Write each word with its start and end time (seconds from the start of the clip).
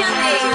Janeiro. 0.00 0.50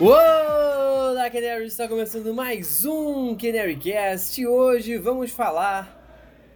Olá, 0.00 1.30
Canary! 1.30 1.66
Está 1.66 1.86
começando 1.86 2.34
mais 2.34 2.84
um 2.84 3.36
CanaryCast 3.36 4.40
e 4.40 4.46
hoje 4.48 4.98
vamos 4.98 5.30
falar 5.30 5.96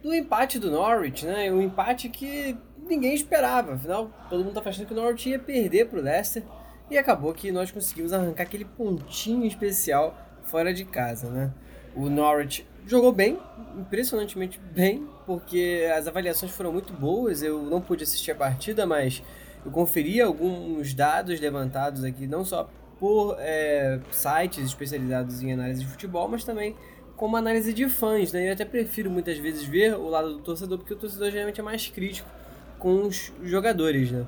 do 0.03 0.13
empate 0.13 0.59
do 0.59 0.69
Norwich, 0.69 1.25
né? 1.25 1.49
Um 1.49 1.61
empate 1.61 2.09
que 2.09 2.57
ninguém 2.85 3.13
esperava, 3.13 3.75
afinal, 3.75 4.11
todo 4.29 4.43
mundo 4.43 4.61
tá 4.61 4.69
achando 4.69 4.85
que 4.85 4.93
o 4.93 4.97
Norwich 4.97 5.29
ia 5.29 5.39
perder 5.39 5.87
pro 5.87 6.01
Leicester 6.01 6.43
e 6.89 6.97
acabou 6.97 7.33
que 7.33 7.51
nós 7.51 7.71
conseguimos 7.71 8.13
arrancar 8.13 8.43
aquele 8.43 8.65
pontinho 8.65 9.45
especial 9.45 10.15
fora 10.43 10.73
de 10.73 10.85
casa, 10.85 11.29
né? 11.29 11.51
O 11.95 12.09
Norwich 12.09 12.65
jogou 12.85 13.11
bem, 13.11 13.37
impressionantemente 13.77 14.59
bem, 14.73 15.07
porque 15.25 15.89
as 15.95 16.07
avaliações 16.07 16.51
foram 16.51 16.71
muito 16.71 16.93
boas, 16.93 17.41
eu 17.43 17.61
não 17.63 17.81
pude 17.81 18.03
assistir 18.03 18.31
a 18.31 18.35
partida, 18.35 18.85
mas 18.85 19.21
eu 19.65 19.71
conferi 19.71 20.21
alguns 20.21 20.93
dados 20.93 21.39
levantados 21.39 22.03
aqui, 22.03 22.27
não 22.27 22.45
só 22.45 22.69
por 22.99 23.35
é, 23.39 23.99
sites 24.11 24.63
especializados 24.65 25.43
em 25.43 25.51
análise 25.53 25.81
de 25.81 25.87
futebol, 25.87 26.27
mas 26.27 26.43
também 26.43 26.75
como 27.15 27.35
análise 27.35 27.73
de 27.73 27.89
fãs, 27.89 28.31
né? 28.31 28.47
Eu 28.47 28.53
até 28.53 28.63
prefiro 28.63 29.09
muitas 29.09 29.37
vezes 29.37 29.63
ver 29.63 29.95
o 29.95 30.07
lado 30.07 30.33
do 30.35 30.39
torcedor, 30.39 30.77
porque 30.77 30.93
o 30.93 30.97
torcedor 30.97 31.31
geralmente 31.31 31.59
é 31.59 31.63
mais 31.63 31.87
crítico 31.87 32.29
com 32.77 33.01
os 33.01 33.33
jogadores, 33.43 34.11
né? 34.11 34.25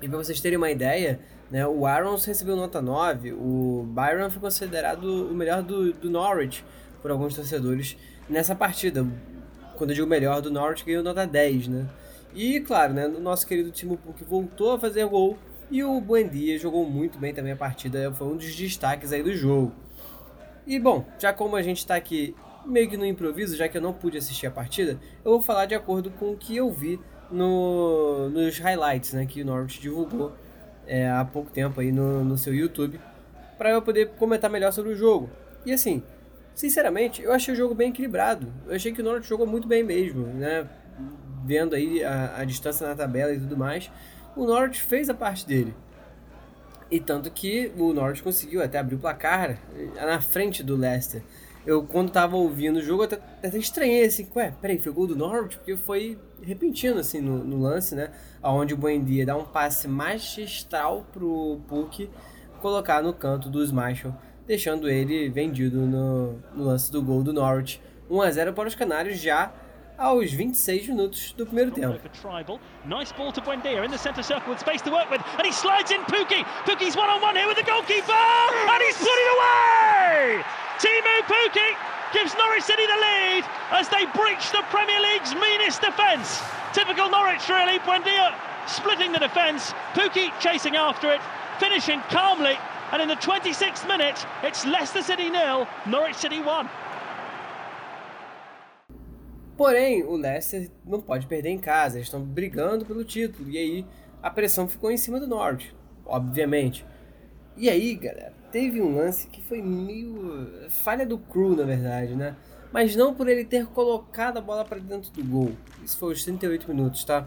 E 0.00 0.08
para 0.08 0.16
vocês 0.16 0.40
terem 0.40 0.56
uma 0.56 0.70
ideia, 0.70 1.20
né, 1.50 1.66
o 1.66 1.86
Arons 1.86 2.24
recebeu 2.24 2.56
nota 2.56 2.82
9, 2.82 3.32
o 3.32 3.86
Byron 3.88 4.30
foi 4.30 4.40
considerado 4.40 5.30
o 5.30 5.34
melhor 5.34 5.62
do, 5.62 5.92
do 5.92 6.10
Norwich 6.10 6.64
por 7.00 7.10
alguns 7.10 7.34
torcedores 7.34 7.96
nessa 8.28 8.54
partida. 8.54 9.06
Quando 9.76 9.90
eu 9.90 9.96
digo 9.96 10.06
melhor 10.06 10.42
do 10.42 10.50
Norwich, 10.50 10.84
ganhou 10.84 11.02
nota 11.02 11.26
10, 11.26 11.68
né? 11.68 11.86
E 12.34 12.60
claro, 12.60 12.92
né, 12.92 13.06
o 13.06 13.20
nosso 13.20 13.46
querido 13.46 13.70
Timo 13.70 13.96
Puk 13.96 14.22
voltou 14.24 14.72
a 14.72 14.78
fazer 14.78 15.06
gol 15.06 15.38
e 15.70 15.82
o 15.82 16.00
Buendia 16.00 16.58
jogou 16.58 16.88
muito 16.88 17.18
bem 17.18 17.32
também 17.32 17.52
a 17.52 17.56
partida, 17.56 18.12
foi 18.12 18.26
um 18.26 18.36
dos 18.36 18.54
destaques 18.54 19.12
aí 19.12 19.22
do 19.22 19.34
jogo. 19.34 19.72
E 20.66 20.78
bom, 20.78 21.06
já 21.18 21.32
como 21.32 21.56
a 21.56 21.62
gente 21.62 21.78
está 21.78 21.96
aqui 21.96 22.34
meio 22.66 22.90
que 22.90 22.96
no 22.96 23.06
improviso, 23.06 23.56
já 23.56 23.68
que 23.68 23.78
eu 23.78 23.82
não 23.82 23.94
pude 23.94 24.18
assistir 24.18 24.46
a 24.46 24.50
partida, 24.50 25.00
eu 25.24 25.30
vou 25.30 25.40
falar 25.40 25.64
de 25.64 25.74
acordo 25.74 26.10
com 26.10 26.32
o 26.32 26.36
que 26.36 26.54
eu 26.56 26.70
vi 26.70 27.00
no, 27.30 28.28
nos 28.28 28.58
highlights 28.58 29.14
né, 29.14 29.24
que 29.24 29.40
o 29.40 29.46
Norwich 29.46 29.80
divulgou 29.80 30.32
é, 30.88 31.08
há 31.08 31.24
pouco 31.24 31.50
tempo 31.50 31.80
aí 31.80 31.92
no, 31.92 32.24
no 32.24 32.36
seu 32.36 32.52
YouTube, 32.52 32.98
para 33.56 33.70
eu 33.70 33.80
poder 33.80 34.08
comentar 34.18 34.50
melhor 34.50 34.72
sobre 34.72 34.92
o 34.92 34.96
jogo. 34.96 35.30
E 35.64 35.72
assim, 35.72 36.02
sinceramente, 36.54 37.22
eu 37.22 37.32
achei 37.32 37.54
o 37.54 37.56
jogo 37.56 37.74
bem 37.74 37.90
equilibrado. 37.90 38.52
Eu 38.66 38.74
achei 38.74 38.92
que 38.92 39.00
o 39.00 39.04
Norwich 39.04 39.28
jogou 39.28 39.46
muito 39.46 39.68
bem 39.68 39.84
mesmo, 39.84 40.26
né? 40.26 40.68
Vendo 41.44 41.76
aí 41.76 42.02
a, 42.02 42.38
a 42.38 42.44
distância 42.44 42.86
na 42.88 42.94
tabela 42.96 43.32
e 43.32 43.38
tudo 43.38 43.56
mais 43.56 43.90
o 44.38 44.46
Norwich 44.46 44.80
fez 44.80 45.10
a 45.10 45.14
parte 45.14 45.46
dele. 45.46 45.74
E 46.90 47.00
tanto 47.00 47.30
que 47.30 47.72
o 47.76 47.92
Norwich 47.92 48.22
conseguiu 48.22 48.62
até 48.62 48.78
abrir 48.78 48.94
o 48.94 48.98
placar 48.98 49.58
na 49.96 50.20
frente 50.20 50.62
do 50.62 50.76
Leicester. 50.76 51.22
Eu, 51.68 51.82
quando 51.82 52.10
tava 52.10 52.34
ouvindo 52.34 52.78
o 52.78 52.82
jogo, 52.82 53.02
até, 53.02 53.16
até 53.44 53.58
estranhei 53.58 54.06
assim, 54.06 54.26
ué, 54.34 54.54
peraí, 54.58 54.78
foi 54.78 54.90
gol 54.90 55.06
do 55.06 55.14
Norwich? 55.14 55.58
Porque 55.58 55.76
foi 55.76 56.18
repentino 56.40 56.98
assim 56.98 57.20
no, 57.20 57.44
no 57.44 57.60
lance, 57.60 57.94
né? 57.94 58.10
Onde 58.42 58.72
o 58.72 58.76
Buendia 58.78 59.26
dá 59.26 59.36
um 59.36 59.44
passe 59.44 59.86
magistral 59.86 61.04
pro 61.12 61.60
Puck 61.68 62.08
colocar 62.62 63.02
no 63.02 63.12
canto 63.12 63.50
do 63.50 63.62
Schmeichel, 63.66 64.14
deixando 64.46 64.88
ele 64.88 65.28
vendido 65.28 65.80
no, 65.80 66.42
no 66.54 66.64
lance 66.64 66.90
do 66.90 67.02
gol 67.02 67.22
do 67.22 67.34
Norwich. 67.34 67.82
1 68.08 68.22
a 68.22 68.30
0 68.30 68.54
para 68.54 68.66
os 68.66 68.74
Canários 68.74 69.18
já 69.18 69.52
aos 69.98 70.32
26 70.32 70.88
minutos 70.88 71.34
do 71.36 71.44
primeiro 71.44 71.70
tempo. 71.70 72.00
Nice 72.86 73.12
ball 73.12 73.30
to 73.30 73.42
Buendia 73.42 73.84
in 73.84 73.90
the 73.90 73.98
center 73.98 74.22
circle 74.22 74.54
with 74.54 74.60
space 74.60 74.80
to 74.80 74.90
work 74.90 75.10
with 75.10 75.20
and 75.36 75.46
he 75.46 75.52
slides 75.52 75.90
in 75.90 76.00
Pookie. 76.04 76.46
Pookie's 76.64 76.96
one 76.96 77.10
on 77.10 77.20
one 77.20 77.36
here 77.36 77.46
with 77.46 77.58
the 77.58 77.70
goalkeeper 77.70 78.10
and 78.10 78.82
he's 78.82 78.96
put 78.96 79.06
it 79.06 79.28
away. 79.36 80.67
Timu 80.78 81.22
Pookie 81.26 81.74
gives 82.12 82.34
Norwich 82.36 82.62
City 82.62 82.86
the 82.86 83.00
lead 83.00 83.44
as 83.72 83.88
they 83.88 84.06
breach 84.14 84.50
the 84.52 84.62
Premier 84.70 85.00
League's 85.00 85.34
meanest 85.34 85.82
defence. 85.82 86.40
Typical 86.72 87.10
Norwich 87.10 87.48
really. 87.48 87.78
Buendia 87.80 88.32
splitting 88.68 89.12
the 89.12 89.18
defence. 89.18 89.74
Pookie 89.94 90.30
chasing 90.38 90.76
after 90.76 91.10
it, 91.10 91.20
finishing 91.58 92.00
calmly. 92.10 92.56
And 92.92 93.02
in 93.02 93.08
the 93.08 93.16
26th 93.16 93.86
minute, 93.88 94.24
it's 94.42 94.64
Leicester 94.64 95.02
City 95.02 95.28
nil, 95.28 95.66
Norwich 95.86 96.16
City 96.16 96.40
1. 96.40 96.68
Porém, 99.56 100.04
o 100.04 100.16
Leicester 100.16 100.70
não 100.86 101.00
pode 101.00 101.26
perder 101.26 101.50
em 101.50 101.58
casa, 101.58 101.96
eles 101.96 102.06
estão 102.06 102.22
brigando 102.22 102.86
pelo 102.86 103.04
título, 103.04 103.50
e 103.50 103.58
aí 103.58 103.86
a 104.22 104.30
pressão 104.30 104.68
ficou 104.68 104.90
em 104.90 104.96
cima 104.96 105.18
do 105.18 105.26
Norte, 105.26 105.74
obviamente. 106.06 106.86
E 107.56 107.68
aí, 107.68 107.96
galera, 107.96 108.37
teve 108.50 108.80
um 108.80 108.96
lance 108.96 109.28
que 109.28 109.42
foi 109.42 109.60
meio 109.62 110.68
falha 110.68 111.06
do 111.06 111.18
Crew, 111.18 111.56
na 111.56 111.64
verdade, 111.64 112.14
né? 112.14 112.36
Mas 112.72 112.94
não 112.94 113.14
por 113.14 113.28
ele 113.28 113.44
ter 113.44 113.66
colocado 113.66 114.38
a 114.38 114.40
bola 114.40 114.64
para 114.64 114.78
dentro 114.78 115.10
do 115.12 115.24
gol. 115.24 115.52
Isso 115.84 115.96
foi 115.96 116.12
os 116.12 116.22
38 116.22 116.68
minutos, 116.68 117.04
tá? 117.04 117.26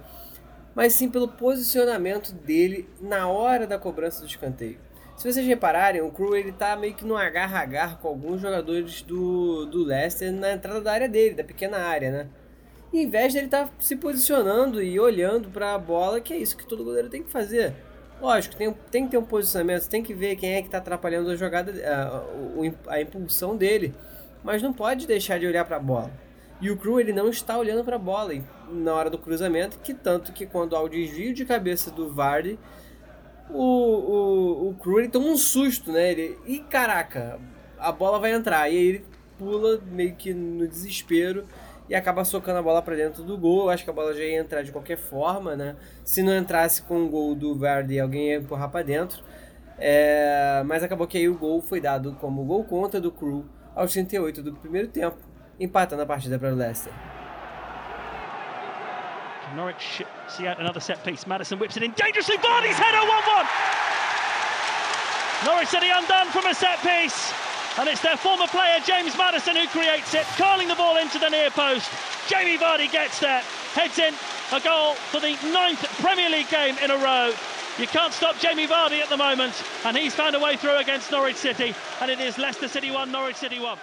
Mas 0.76 0.94
sim 0.94 1.10
pelo 1.10 1.28
posicionamento 1.28 2.32
dele 2.32 2.88
na 3.02 3.28
hora 3.28 3.66
da 3.66 3.78
cobrança 3.78 4.22
do 4.22 4.28
escanteio. 4.28 4.80
Se 5.18 5.32
vocês 5.32 5.46
repararem, 5.46 6.02
o 6.02 6.12
Crew 6.12 6.36
ele 6.36 6.52
tá 6.52 6.76
meio 6.76 6.96
que 6.96 7.06
no 7.06 7.16
agarra-agarra 7.16 7.96
com 7.98 8.08
alguns 8.08 8.42
jogadores 8.42 9.02
do, 9.04 9.66
do 9.66 9.84
Leicester 9.84 10.32
na 10.32 10.54
entrada 10.54 10.82
da 10.82 10.92
área 10.92 11.10
dele, 11.10 11.36
da 11.36 11.44
pequena 11.44 11.78
área, 11.78 12.12
né? 12.12 12.28
E, 12.92 13.04
em 13.04 13.10
vez 13.10 13.34
dele 13.34 13.48
tá 13.48 13.70
se 13.80 13.96
posicionando 13.96 14.82
e 14.82 15.00
olhando 15.00 15.50
para 15.50 15.74
a 15.74 15.78
bola, 15.78 16.20
que 16.20 16.34
é 16.34 16.38
isso 16.38 16.58
que 16.58 16.66
todo 16.66 16.84
goleiro 16.84 17.10
tem 17.10 17.24
que 17.24 17.32
fazer. 17.32 17.74
Lógico, 18.22 18.56
tem, 18.56 18.72
tem 18.92 19.06
que 19.06 19.12
ter 19.12 19.18
um 19.18 19.26
posicionamento, 19.26 19.90
tem 19.90 20.04
que 20.04 20.14
ver 20.14 20.36
quem 20.36 20.54
é 20.54 20.62
que 20.62 20.68
está 20.68 20.78
atrapalhando 20.78 21.32
a 21.32 21.36
jogada, 21.36 21.74
a, 22.88 22.94
a, 22.94 23.02
impulsão 23.02 23.58
dele, 23.58 23.96
mas 24.44 24.62
não 24.62 24.72
pode 24.72 25.08
deixar 25.08 25.40
de 25.40 25.48
olhar 25.48 25.66
para 25.66 25.78
a 25.78 25.80
bola. 25.80 26.12
E 26.62 26.70
o 26.70 26.78
Crew 26.78 27.00
ele 27.00 27.12
não 27.12 27.30
está 27.30 27.58
olhando 27.58 27.84
para 27.84 27.96
a 27.96 28.00
bola 28.00 28.34
na 28.70 28.94
hora 28.94 29.10
do 29.10 29.18
cruzamento, 29.18 29.80
que 29.80 29.92
tanto 29.92 30.32
que 30.32 30.46
quando 30.46 30.76
há 30.76 30.82
o 30.82 30.88
desvio 30.88 31.34
de 31.34 31.44
cabeça 31.44 31.90
do 31.90 32.14
Vardy, 32.14 32.60
o, 33.50 33.56
o, 33.56 34.70
o 34.70 34.76
Crew 34.76 35.00
ele 35.00 35.10
toma 35.10 35.26
um 35.26 35.38
susto, 35.38 35.92
né? 35.92 36.12
Ele, 36.12 36.38
e 36.46 36.60
caraca, 36.60 37.40
a 37.80 37.92
bola 37.92 38.20
vai 38.20 38.34
entrar. 38.34 38.70
E 38.70 38.78
aí 38.78 38.88
ele 38.88 39.06
pula 39.40 39.82
meio 39.92 40.14
que 40.16 40.32
no 40.32 40.68
desespero 40.68 41.46
e 41.92 41.96
acaba 41.96 42.24
socando 42.24 42.58
a 42.58 42.62
bola 42.62 42.82
para 42.82 42.96
dentro 42.96 43.22
do 43.22 43.38
gol. 43.38 43.70
Acho 43.70 43.84
que 43.84 43.90
a 43.90 43.94
bola 43.94 44.14
já 44.14 44.24
ia 44.24 44.40
entrar 44.40 44.64
de 44.64 44.72
qualquer 44.72 44.98
forma, 44.98 45.58
né? 45.58 45.76
Se 46.06 46.24
não 46.24 46.34
entrasse 46.34 46.82
com 46.84 47.04
o 47.04 47.10
gol 47.10 47.36
do 47.36 47.54
Verdi, 47.54 48.00
alguém 48.00 48.30
ia 48.30 48.38
empurrar 48.38 48.70
para 48.70 48.82
dentro. 48.82 49.22
É, 49.78 50.64
mas 50.66 50.84
acabou 50.84 51.06
que 51.06 51.18
aí 51.18 51.28
o 51.28 51.38
gol 51.38 51.62
foi 51.62 51.82
dado 51.82 52.16
como 52.22 52.46
gol 52.46 52.64
contra 52.64 53.02
do 53.02 53.12
Crew 53.12 53.46
aos 53.76 53.92
38 53.92 54.42
do 54.42 54.54
primeiro 54.54 54.88
tempo, 54.88 55.18
empatando 55.60 56.02
a 56.02 56.06
partida 56.06 56.40
para 56.40 56.54
o 56.54 56.56
Leicester. 56.56 56.94
Norwich 59.54 60.06
see 60.30 60.48
out 60.48 60.62
another 60.62 60.80
set 60.80 61.04
piece. 61.04 61.28
Madison 61.28 61.60
whips 61.60 61.76
it 61.76 61.84
in 61.84 61.92
dangerously. 61.98 62.38
Vardy's 62.38 62.80
header 62.80 63.02
1 63.02 63.08
1. 65.44 65.46
Norwich 65.46 65.68
City 65.68 65.90
undone 65.92 66.32
from 66.32 66.46
a 66.46 66.54
set 66.54 66.80
piece. 66.80 67.51
And 67.80 67.88
it's 67.88 68.02
their 68.02 68.18
former 68.18 68.48
player, 68.48 68.80
James 68.86 69.18
Madison, 69.18 69.56
who 69.56 69.66
creates 69.68 70.14
it, 70.14 70.26
curling 70.36 70.68
the 70.68 70.76
ball 70.76 70.98
into 70.98 71.18
the 71.18 71.30
near 71.30 71.50
post. 71.52 71.90
Jamie 72.28 72.58
Vardy 72.58 72.92
gets 72.92 73.20
there, 73.20 73.42
heads 73.74 73.98
in 73.98 74.14
a 74.52 74.60
goal 74.60 74.96
for 74.96 75.22
the 75.22 75.38
ninth 75.54 75.82
Premier 76.02 76.30
League 76.30 76.50
game 76.50 76.76
in 76.84 76.92
a 76.92 76.98
row. 76.98 77.34
You 77.80 77.88
can't 77.88 78.12
stop 78.14 78.38
Jamie 78.40 78.68
Vardy 78.68 79.00
at 79.00 79.08
the 79.08 79.16
moment, 79.16 79.54
and 79.86 79.96
he's 79.96 80.14
found 80.14 80.36
a 80.36 80.40
way 80.40 80.58
through 80.58 80.78
against 80.78 81.10
Norwich 81.12 81.38
City, 81.38 81.74
and 82.02 82.12
it 82.12 82.20
is 82.20 82.38
Leicester 82.38 82.68
City 82.68 82.92
1, 82.92 83.10
Norwich 83.10 83.38
City 83.38 83.60
1. 83.60 83.78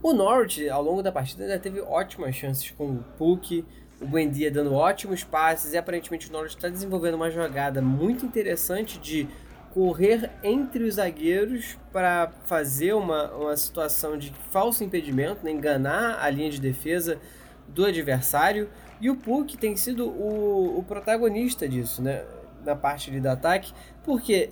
O 0.00 0.12
Norwich, 0.12 0.68
ao 0.68 0.82
longo 0.82 1.02
da 1.02 1.10
partida, 1.10 1.48
já 1.48 1.58
teve 1.58 1.80
ótimas 1.80 2.36
chances 2.36 2.70
com 2.70 2.92
o 2.92 3.04
Puck, 3.18 3.64
o 4.00 4.06
Buendia 4.06 4.50
dando 4.50 4.74
ótimos 4.74 5.24
passes 5.24 5.72
e 5.72 5.76
aparentemente 5.76 6.28
o 6.28 6.32
Norwich 6.32 6.54
está 6.54 6.68
desenvolvendo 6.68 7.14
uma 7.14 7.30
jogada 7.30 7.82
muito 7.82 8.24
interessante 8.24 8.98
de 8.98 9.26
correr 9.74 10.30
entre 10.40 10.84
os 10.84 10.94
zagueiros 10.94 11.76
para 11.92 12.30
fazer 12.44 12.94
uma, 12.94 13.32
uma 13.32 13.56
situação 13.56 14.16
de 14.16 14.32
falso 14.50 14.84
impedimento, 14.84 15.44
né, 15.44 15.50
enganar 15.50 16.22
a 16.22 16.30
linha 16.30 16.48
de 16.48 16.60
defesa 16.60 17.18
do 17.66 17.84
adversário. 17.84 18.70
E 19.00 19.10
o 19.10 19.16
Puck 19.16 19.58
tem 19.58 19.74
sido 19.74 20.08
o, 20.08 20.78
o 20.78 20.82
protagonista 20.84 21.68
disso, 21.68 22.00
né, 22.00 22.24
na 22.64 22.76
parte 22.76 23.10
do 23.10 23.28
ataque, 23.28 23.74
porque 24.04 24.50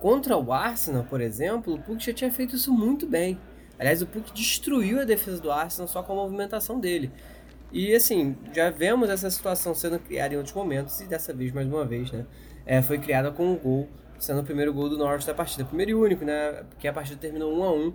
contra 0.00 0.36
o 0.36 0.52
Arsenal, 0.52 1.04
por 1.04 1.20
exemplo, 1.20 1.74
o 1.74 1.78
Puck 1.80 2.04
já 2.04 2.12
tinha 2.12 2.32
feito 2.32 2.56
isso 2.56 2.72
muito 2.72 3.06
bem. 3.06 3.38
Aliás, 3.78 4.02
o 4.02 4.06
Puck 4.06 4.32
destruiu 4.32 5.00
a 5.00 5.04
defesa 5.04 5.40
do 5.40 5.52
Arsenal 5.52 5.86
só 5.86 6.02
com 6.02 6.12
a 6.14 6.16
movimentação 6.16 6.80
dele. 6.80 7.12
E 7.70 7.94
assim, 7.94 8.36
já 8.52 8.68
vemos 8.68 9.08
essa 9.10 9.30
situação 9.30 9.76
sendo 9.76 10.00
criada 10.00 10.34
em 10.34 10.36
outros 10.38 10.56
momentos 10.56 11.00
e 11.00 11.06
dessa 11.06 11.32
vez, 11.32 11.52
mais 11.52 11.68
uma 11.68 11.84
vez, 11.84 12.10
né? 12.10 12.26
É, 12.66 12.82
foi 12.82 12.98
criada 12.98 13.30
com 13.30 13.52
um 13.52 13.56
gol 13.56 13.88
sendo 14.18 14.40
o 14.40 14.44
primeiro 14.44 14.72
gol 14.72 14.88
do 14.88 14.98
Norwich 14.98 15.26
da 15.26 15.34
partida. 15.34 15.64
Primeiro 15.64 15.90
e 15.92 15.94
único, 15.94 16.24
né? 16.24 16.64
Porque 16.70 16.88
a 16.88 16.92
partida 16.92 17.18
terminou 17.18 17.56
1 17.58 17.64
a 17.64 17.72
1 17.72 17.92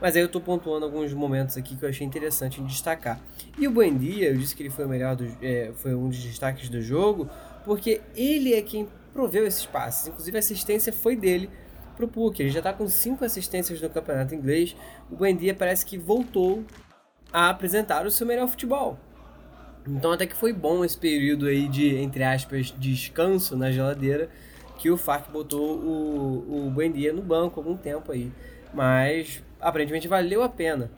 mas 0.00 0.16
aí 0.16 0.22
eu 0.22 0.28
tô 0.28 0.40
pontuando 0.40 0.84
alguns 0.84 1.12
momentos 1.14 1.56
aqui 1.56 1.76
que 1.76 1.82
eu 1.82 1.88
achei 1.88 2.06
interessante 2.06 2.60
destacar. 2.60 3.20
E 3.58 3.66
o 3.66 3.70
Buendia, 3.70 4.28
eu 4.28 4.36
disse 4.36 4.54
que 4.54 4.62
ele 4.62 4.70
foi 4.70 4.84
o 4.84 4.88
melhor, 4.88 5.16
do, 5.16 5.24
é, 5.40 5.72
foi 5.76 5.94
um 5.94 6.08
dos 6.08 6.18
destaques 6.18 6.68
do 6.68 6.82
jogo, 6.82 7.28
porque 7.64 8.02
ele 8.14 8.52
é 8.52 8.60
quem 8.60 8.88
proveu 9.14 9.46
esses 9.46 9.64
passes. 9.64 10.08
Inclusive 10.08 10.36
a 10.36 10.40
assistência 10.40 10.92
foi 10.92 11.16
dele 11.16 11.48
pro 11.96 12.08
Puck. 12.08 12.38
Ele 12.40 12.50
já 12.50 12.60
tá 12.60 12.72
com 12.72 12.86
cinco 12.88 13.24
assistências 13.24 13.80
no 13.80 13.88
campeonato 13.88 14.34
inglês. 14.34 14.76
O 15.10 15.16
Buendia 15.16 15.54
parece 15.54 15.86
que 15.86 15.96
voltou 15.96 16.64
a 17.32 17.48
apresentar 17.48 18.04
o 18.04 18.10
seu 18.10 18.26
melhor 18.26 18.48
futebol. 18.48 18.98
Então 19.86 20.12
até 20.12 20.26
que 20.26 20.36
foi 20.36 20.52
bom 20.52 20.84
esse 20.84 20.98
período 20.98 21.46
aí 21.46 21.68
de, 21.68 21.96
entre 21.96 22.24
aspas, 22.24 22.74
descanso 22.78 23.56
na 23.56 23.70
geladeira, 23.70 24.28
que 24.84 24.90
o 24.90 24.98
FAC 24.98 25.30
botou 25.30 25.78
o, 25.78 26.66
o 26.66 26.70
Buendia 26.70 27.10
no 27.10 27.22
banco 27.22 27.58
algum 27.58 27.74
tempo 27.74 28.12
aí. 28.12 28.30
Mas 28.70 29.42
aparentemente 29.58 30.06
valeu 30.06 30.42
a 30.42 30.48
pena. 30.50 30.90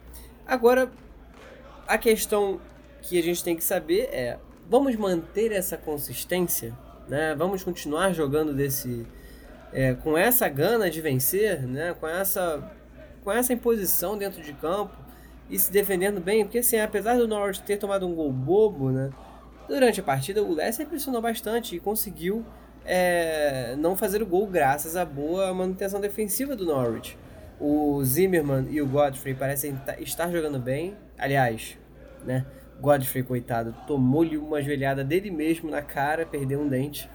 Agora, 0.45 0.91
a 1.87 1.97
questão 1.97 2.59
que 3.01 3.17
a 3.17 3.23
gente 3.23 3.41
tem 3.41 3.55
que 3.55 3.63
saber 3.63 4.09
é: 4.11 4.39
vamos 4.69 4.93
manter 4.97 5.53
essa 5.53 5.77
consistência? 5.77 6.73
Né? 7.07 7.33
Vamos 7.37 7.63
continuar 7.63 8.11
jogando 8.11 8.53
desse 8.53 9.07
é, 9.71 9.93
com 9.93 10.17
essa 10.17 10.49
gana 10.49 10.89
de 10.89 10.99
vencer, 10.99 11.61
né? 11.61 11.95
com, 11.97 12.09
essa, 12.09 12.69
com 13.23 13.31
essa 13.31 13.53
imposição 13.53 14.17
dentro 14.17 14.43
de 14.43 14.51
campo 14.51 14.97
e 15.49 15.57
se 15.57 15.71
defendendo 15.71 16.19
bem? 16.19 16.43
Porque, 16.43 16.57
assim, 16.57 16.77
apesar 16.77 17.15
do 17.15 17.25
Norwich 17.25 17.63
ter 17.63 17.77
tomado 17.77 18.05
um 18.05 18.13
gol 18.13 18.33
bobo, 18.33 18.91
né? 18.91 19.11
durante 19.65 20.01
a 20.01 20.03
partida 20.03 20.43
o 20.43 20.53
Leicester 20.53 20.85
pressionou 20.85 21.21
bastante 21.21 21.77
e 21.77 21.79
conseguiu 21.79 22.45
é, 22.87 23.75
não 23.77 23.95
fazer 23.95 24.23
o 24.23 24.25
gol 24.25 24.47
graças 24.47 24.95
à 24.95 25.03
boa 25.03 25.53
manutenção 25.53 25.99
defensiva 25.99 26.55
do 26.55 26.65
Norwich. 26.65 27.17
O 27.59 28.03
Zimmerman 28.03 28.67
e 28.69 28.81
o 28.81 28.87
Godfrey 28.87 29.33
parecem 29.33 29.77
estar 29.99 30.31
jogando 30.31 30.57
bem. 30.57 30.95
Aliás, 31.17 31.77
né? 32.25 32.45
Godfrey, 32.79 33.23
coitado, 33.23 33.75
tomou-lhe 33.85 34.37
uma 34.37 34.61
joelhada 34.61 35.03
dele 35.03 35.31
mesmo 35.31 35.69
na 35.69 35.81
cara, 35.81 36.25
perdeu 36.25 36.61
um 36.61 36.67
dente. 36.67 37.09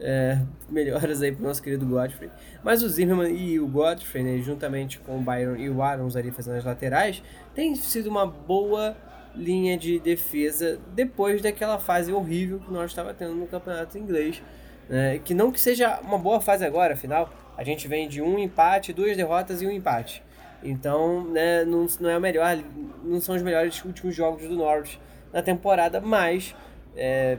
É, 0.00 0.40
melhoras 0.68 1.22
aí 1.22 1.30
pro 1.30 1.44
nosso 1.44 1.62
querido 1.62 1.86
Godfrey. 1.86 2.28
Mas 2.62 2.82
o 2.82 2.88
Zimmerman 2.88 3.32
e 3.32 3.60
o 3.60 3.68
Godfrey, 3.68 4.24
né, 4.24 4.38
juntamente 4.38 4.98
com 4.98 5.16
o 5.16 5.20
Byron 5.20 5.56
e 5.56 5.70
o 5.70 5.80
Arons 5.80 6.16
ali 6.16 6.32
fazendo 6.32 6.56
as 6.56 6.64
laterais, 6.64 7.22
tem 7.54 7.74
sido 7.76 8.10
uma 8.10 8.26
boa 8.26 8.96
linha 9.36 9.78
de 9.78 10.00
defesa 10.00 10.80
depois 10.94 11.40
daquela 11.40 11.78
fase 11.78 12.12
horrível 12.12 12.58
que 12.58 12.72
nós 12.72 12.90
estava 12.90 13.14
tendo 13.14 13.34
no 13.34 13.46
campeonato 13.46 13.96
inglês. 13.96 14.42
Né, 14.88 15.18
que 15.24 15.32
não 15.32 15.50
que 15.50 15.60
seja 15.60 15.98
uma 16.00 16.18
boa 16.18 16.40
fase 16.40 16.64
agora, 16.64 16.94
afinal, 16.94 17.32
a 17.56 17.64
gente 17.64 17.88
vem 17.88 18.08
de 18.08 18.20
um 18.20 18.38
empate, 18.38 18.92
duas 18.92 19.16
derrotas 19.16 19.62
e 19.62 19.66
um 19.66 19.70
empate. 19.70 20.22
Então, 20.62 21.24
né, 21.24 21.64
não, 21.64 21.86
não 22.00 22.10
é 22.10 22.16
o 22.16 22.20
melhor, 22.20 22.58
não 23.02 23.20
são 23.20 23.34
os 23.34 23.42
melhores 23.42 23.84
últimos 23.84 24.14
jogos 24.14 24.48
do 24.48 24.56
Norwich 24.56 24.98
na 25.32 25.42
temporada, 25.42 26.00
mas 26.00 26.54
é, 26.96 27.38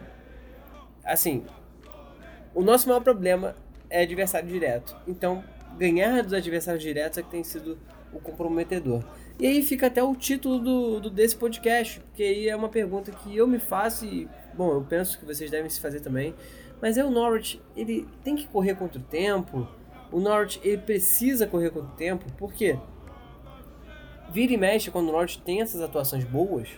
assim, 1.04 1.44
o 2.54 2.62
nosso 2.62 2.88
maior 2.88 3.02
problema 3.02 3.56
é 3.90 4.04
adversário 4.04 4.48
direto. 4.48 4.96
Então, 5.08 5.44
ganhar 5.78 6.24
dos 6.24 6.34
adversários 6.34 6.84
diretos 6.84 7.18
é 7.18 7.24
que 7.24 7.30
tem 7.30 7.44
sido 7.44 7.78
o 8.14 8.20
comprometedor. 8.20 9.04
E 9.40 9.46
aí 9.46 9.62
fica 9.62 9.88
até 9.88 10.02
o 10.02 10.16
título 10.16 10.60
do, 10.60 11.00
do 11.02 11.10
desse 11.10 11.36
podcast, 11.36 12.00
porque 12.00 12.24
aí 12.24 12.48
é 12.48 12.56
uma 12.56 12.70
pergunta 12.70 13.12
que 13.12 13.36
eu 13.36 13.46
me 13.46 13.60
faço 13.60 14.06
e, 14.06 14.28
bom, 14.54 14.72
eu 14.72 14.82
penso 14.82 15.20
que 15.20 15.26
vocês 15.26 15.52
devem 15.52 15.70
se 15.70 15.80
fazer 15.80 16.00
também. 16.00 16.34
Mas 16.86 17.00
é 17.00 17.04
o 17.04 17.10
Norwich, 17.10 17.60
ele 17.76 18.08
tem 18.24 18.36
que 18.36 18.46
correr 18.46 18.76
contra 18.76 19.00
o 19.00 19.04
tempo, 19.04 19.68
o 20.12 20.20
Norwich 20.20 20.62
ele 20.64 20.78
precisa 20.78 21.48
correr 21.48 21.72
com 21.72 21.80
o 21.80 21.88
tempo, 21.88 22.26
porque 22.38 22.78
vira 24.30 24.54
e 24.54 24.58
mexe 24.58 24.92
quando 24.92 25.10
o 25.10 25.12
Norwich 25.12 25.42
tem 25.42 25.64
essas 25.64 25.82
atuações 25.82 26.24
boas, 26.24 26.70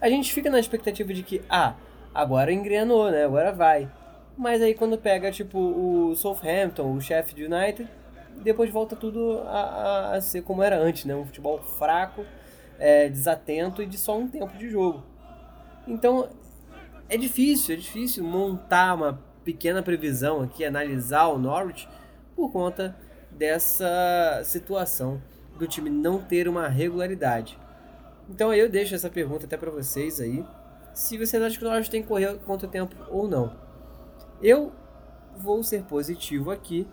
a 0.00 0.08
gente 0.08 0.32
fica 0.34 0.50
na 0.50 0.58
expectativa 0.58 1.14
de 1.14 1.22
que, 1.22 1.42
ah, 1.48 1.76
agora 2.12 2.52
engrenou, 2.52 3.08
né? 3.08 3.24
Agora 3.24 3.52
vai. 3.52 3.88
Mas 4.36 4.60
aí 4.60 4.74
quando 4.74 4.98
pega, 4.98 5.30
tipo, 5.30 5.56
o 5.56 6.16
Southampton, 6.16 6.96
o 6.96 7.00
Sheffield 7.00 7.44
United, 7.44 7.88
depois 8.42 8.68
volta 8.68 8.96
tudo 8.96 9.42
a, 9.46 9.60
a, 9.60 10.14
a 10.16 10.20
ser 10.20 10.42
como 10.42 10.60
era 10.60 10.76
antes, 10.76 11.04
né? 11.04 11.14
Um 11.14 11.24
futebol 11.24 11.62
fraco, 11.62 12.26
é, 12.80 13.08
desatento 13.08 13.80
e 13.80 13.86
de 13.86 13.96
só 13.96 14.18
um 14.18 14.26
tempo 14.26 14.58
de 14.58 14.68
jogo. 14.68 15.04
Então, 15.86 16.28
é 17.08 17.16
difícil, 17.16 17.76
é 17.76 17.78
difícil 17.78 18.24
montar 18.24 18.94
uma 18.94 19.30
pequena 19.44 19.82
previsão 19.82 20.40
aqui, 20.42 20.64
analisar 20.64 21.26
o 21.26 21.38
Norwich 21.38 21.88
por 22.34 22.50
conta 22.50 22.96
dessa 23.30 24.42
situação 24.44 25.20
do 25.58 25.66
time 25.66 25.90
não 25.90 26.20
ter 26.20 26.48
uma 26.48 26.68
regularidade. 26.68 27.58
Então 28.28 28.52
eu 28.52 28.68
deixo 28.68 28.94
essa 28.94 29.10
pergunta 29.10 29.46
até 29.46 29.56
para 29.56 29.70
vocês 29.70 30.20
aí, 30.20 30.44
se 30.94 31.18
vocês 31.18 31.42
acham 31.42 31.58
que 31.58 31.64
nós 31.64 31.88
tem 31.88 32.02
que 32.02 32.08
correr 32.08 32.34
contra 32.38 32.66
o 32.66 32.70
tempo 32.70 32.94
ou 33.10 33.28
não. 33.28 33.52
Eu 34.42 34.72
vou 35.36 35.62
ser 35.62 35.82
positivo 35.84 36.50
aqui 36.50 36.86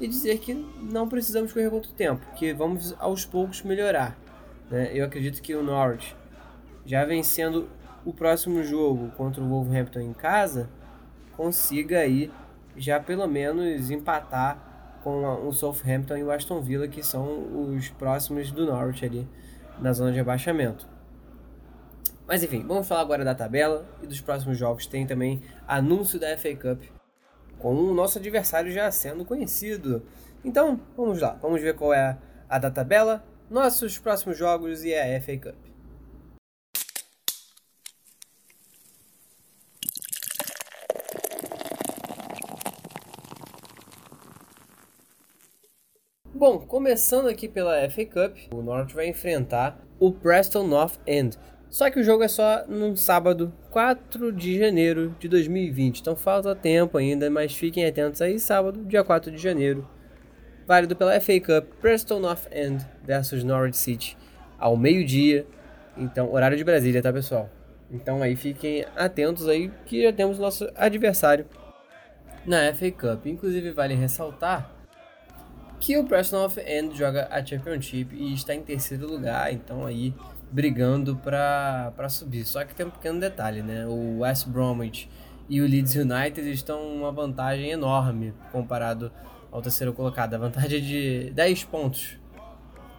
e 0.00 0.08
dizer 0.08 0.38
que 0.38 0.54
não 0.54 1.08
precisamos 1.08 1.52
correr 1.52 1.70
contra 1.70 1.90
o 1.90 1.94
tempo, 1.94 2.26
que 2.34 2.52
vamos 2.52 2.94
aos 2.98 3.24
poucos 3.24 3.62
melhorar. 3.62 4.16
Né? 4.70 4.90
Eu 4.94 5.04
acredito 5.04 5.42
que 5.42 5.54
o 5.54 5.62
Norwich, 5.62 6.16
já 6.86 7.04
vencendo 7.04 7.68
o 8.04 8.12
próximo 8.12 8.62
jogo 8.62 9.10
contra 9.16 9.42
o 9.42 9.48
Wolverhampton 9.48 10.00
em 10.00 10.12
casa, 10.12 10.70
consiga 11.40 12.00
aí 12.00 12.30
já 12.76 13.00
pelo 13.00 13.26
menos 13.26 13.90
empatar 13.90 14.98
com 15.02 15.48
o 15.48 15.50
Southampton 15.54 16.18
e 16.18 16.22
o 16.22 16.30
Aston 16.30 16.60
Villa, 16.60 16.86
que 16.86 17.02
são 17.02 17.72
os 17.74 17.88
próximos 17.88 18.52
do 18.52 18.66
Norwich 18.66 19.02
ali 19.06 19.26
na 19.80 19.90
zona 19.94 20.12
de 20.12 20.20
abaixamento. 20.20 20.86
Mas 22.26 22.42
enfim, 22.42 22.62
vamos 22.66 22.86
falar 22.86 23.00
agora 23.00 23.24
da 23.24 23.34
tabela 23.34 23.88
e 24.02 24.06
dos 24.06 24.20
próximos 24.20 24.58
jogos. 24.58 24.86
Tem 24.86 25.06
também 25.06 25.40
anúncio 25.66 26.20
da 26.20 26.36
FA 26.36 26.54
Cup, 26.54 26.82
com 27.58 27.74
o 27.74 27.94
nosso 27.94 28.18
adversário 28.18 28.70
já 28.70 28.90
sendo 28.90 29.24
conhecido. 29.24 30.02
Então, 30.44 30.78
vamos 30.94 31.22
lá, 31.22 31.38
vamos 31.40 31.62
ver 31.62 31.74
qual 31.74 31.94
é 31.94 32.18
a 32.50 32.58
da 32.58 32.70
tabela, 32.70 33.24
nossos 33.48 33.98
próximos 33.98 34.36
jogos 34.36 34.84
e 34.84 34.94
a 34.94 35.18
FA 35.22 35.38
Cup. 35.38 35.69
Bom, 46.40 46.58
começando 46.58 47.28
aqui 47.28 47.46
pela 47.46 47.86
FA 47.90 48.06
Cup, 48.06 48.34
o 48.50 48.62
Norwich 48.62 48.94
vai 48.94 49.06
enfrentar 49.06 49.78
o 49.98 50.10
Preston 50.10 50.66
North 50.66 50.94
End. 51.06 51.36
Só 51.68 51.90
que 51.90 52.00
o 52.00 52.02
jogo 52.02 52.22
é 52.24 52.28
só 52.28 52.64
no 52.66 52.96
sábado, 52.96 53.52
4 53.70 54.32
de 54.32 54.58
janeiro 54.58 55.14
de 55.18 55.28
2020. 55.28 56.00
Então 56.00 56.16
falta 56.16 56.54
tempo 56.56 56.96
ainda, 56.96 57.28
mas 57.28 57.54
fiquem 57.54 57.84
atentos 57.84 58.22
aí, 58.22 58.40
sábado, 58.40 58.82
dia 58.86 59.04
4 59.04 59.30
de 59.30 59.36
janeiro. 59.36 59.86
Válido 60.66 60.96
pela 60.96 61.20
FA 61.20 61.38
Cup, 61.40 61.74
Preston 61.78 62.20
North 62.20 62.46
End 62.50 62.86
versus 63.04 63.44
Norwich 63.44 63.76
City, 63.76 64.16
ao 64.58 64.78
meio-dia. 64.78 65.46
Então, 65.94 66.32
horário 66.32 66.56
de 66.56 66.64
Brasília, 66.64 67.02
tá, 67.02 67.12
pessoal? 67.12 67.50
Então 67.90 68.22
aí 68.22 68.34
fiquem 68.34 68.86
atentos 68.96 69.46
aí 69.46 69.70
que 69.84 70.04
já 70.04 70.10
temos 70.10 70.38
nosso 70.38 70.70
adversário 70.74 71.44
na 72.46 72.72
FA 72.72 72.90
Cup. 72.90 73.26
Inclusive 73.26 73.72
vale 73.72 73.92
ressaltar 73.92 74.79
que 75.80 75.96
o 75.96 76.04
Preston 76.04 76.44
of 76.44 76.60
End 76.60 76.96
joga 76.96 77.26
a 77.30 77.44
Championship 77.44 78.14
e 78.14 78.34
está 78.34 78.54
em 78.54 78.62
terceiro 78.62 79.06
lugar, 79.06 79.50
então 79.52 79.86
aí 79.86 80.14
brigando 80.52 81.16
para 81.16 82.08
subir. 82.08 82.44
Só 82.44 82.64
que 82.64 82.74
tem 82.74 82.86
um 82.86 82.90
pequeno 82.90 83.18
detalhe, 83.18 83.62
né? 83.62 83.86
O 83.86 84.18
West 84.18 84.46
Bromwich 84.46 85.08
e 85.48 85.60
o 85.60 85.64
Leeds 85.66 85.94
United 85.94 86.48
estão 86.50 86.82
uma 86.82 87.10
vantagem 87.10 87.70
enorme 87.70 88.34
comparado 88.52 89.10
ao 89.50 89.62
terceiro 89.62 89.92
colocado. 89.92 90.34
A 90.34 90.38
vantagem 90.38 90.78
é 90.78 90.80
de 90.80 91.30
10 91.30 91.64
pontos 91.64 92.18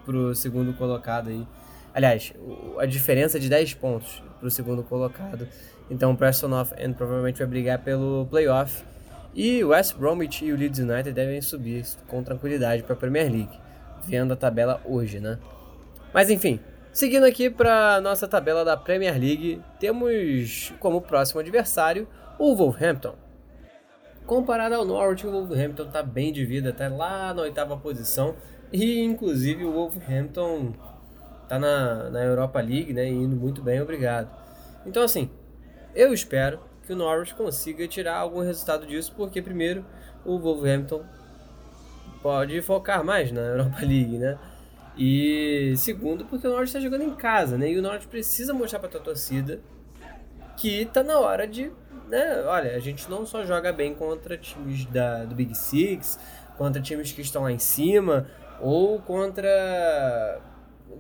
para 0.04 0.18
o 0.18 0.34
segundo 0.36 0.74
colocado 0.74 1.30
aí. 1.30 1.48
Aliás, 1.94 2.34
a 2.80 2.86
diferença 2.86 3.38
é 3.38 3.40
de 3.40 3.48
10 3.48 3.76
pontos 3.76 4.24
para 4.40 4.48
o 4.48 4.52
segundo 4.52 4.82
colocado. 4.82 5.48
Então 5.90 6.12
o 6.12 6.18
Preston 6.18 6.60
of 6.60 6.74
End 6.82 6.96
provavelmente 6.96 7.38
vai 7.38 7.48
brigar 7.48 7.80
pelo 7.80 8.26
playoff 8.30 8.84
e 9.34 9.64
o 9.64 9.70
West 9.70 9.96
Bromwich 9.96 10.44
e 10.44 10.52
o 10.52 10.58
Leeds 10.58 10.80
United 10.80 11.14
devem 11.14 11.42
subir 11.42 11.86
com 12.08 12.24
tranquilidade 12.24 12.84
para 12.84 12.94
a 12.94 12.98
Premier 12.98 13.32
League, 13.32 13.60
vendo 14.06 14.34
a 14.34 14.36
tabela 14.36 14.82
hoje, 14.86 15.20
né? 15.20 15.40
Mas 16.14 16.30
enfim, 16.30 16.60
seguindo 16.92 17.26
aqui 17.26 17.50
para 17.50 18.02
nossa 18.02 18.28
tabela 18.28 18.66
da 18.66 18.76
Premier 18.76 19.14
League, 19.14 19.62
temos 19.80 20.74
como 20.80 21.02
próximo 21.02 21.40
adversário 21.40 22.08
o 22.38 22.56
Wolverhampton. 22.56 23.16
Comparado 24.26 24.76
ao 24.76 24.86
Norwich, 24.86 25.26
o 25.26 25.32
Wolverhampton 25.32 25.84
está 25.84 26.04
bem 26.04 26.32
de 26.32 26.46
vida, 26.46 26.70
está 26.70 26.88
lá 26.90 27.34
na 27.34 27.44
oitava 27.44 27.78
posição 27.78 28.36
e 28.72 29.02
inclusive 29.02 29.64
o 29.64 29.72
Wolverhampton 29.72 30.74
está 31.44 31.58
na, 31.58 32.10
na 32.10 32.24
Europa 32.24 32.60
League, 32.60 32.94
né, 32.94 33.08
indo 33.08 33.36
muito 33.36 33.62
bem, 33.62 33.82
obrigado. 33.82 34.30
Então 34.86 35.04
assim, 35.04 35.30
eu 35.96 36.14
espero 36.14 36.60
que 36.86 36.94
o 36.94 36.96
Norwich 36.96 37.34
consiga 37.36 37.88
tirar 37.88 38.18
algum 38.18 38.42
resultado 38.42 38.86
disso, 38.86 39.14
porque 39.16 39.42
primeiro 39.42 39.86
o 40.26 40.40
Wolverhampton 40.40 41.04
pode 42.22 42.62
focar 42.62 43.04
mais 43.04 43.32
na 43.32 43.42
Europa 43.42 43.80
League, 43.82 44.18
né? 44.18 44.38
E 44.98 45.74
segundo, 45.78 46.26
porque 46.26 46.46
o 46.46 46.50
Norwich 46.50 46.70
está 46.70 46.80
jogando 46.80 47.04
em 47.04 47.16
casa, 47.16 47.58
né? 47.58 47.72
E 47.72 47.78
o 47.78 47.82
Norwich 47.82 48.08
precisa 48.08 48.54
mostrar 48.54 48.80
para 48.80 48.90
a 48.98 49.02
torcida 49.02 49.62
que 50.58 50.86
tá 50.86 51.02
na 51.02 51.18
hora 51.20 51.48
de, 51.48 51.72
né? 52.08 52.44
Olha, 52.46 52.76
a 52.76 52.80
gente 52.80 53.10
não 53.10 53.26
só 53.26 53.44
joga 53.46 53.72
bem 53.72 53.96
contra 53.96 54.38
times 54.38 54.86
da, 54.86 55.24
do 55.24 55.34
Big 55.34 55.56
Six, 55.56 56.20
contra 56.58 56.82
times 56.82 57.12
que 57.12 57.22
estão 57.22 57.44
lá 57.44 57.52
em 57.52 57.60
cima, 57.60 58.28
ou 58.60 59.00
contra 59.00 60.40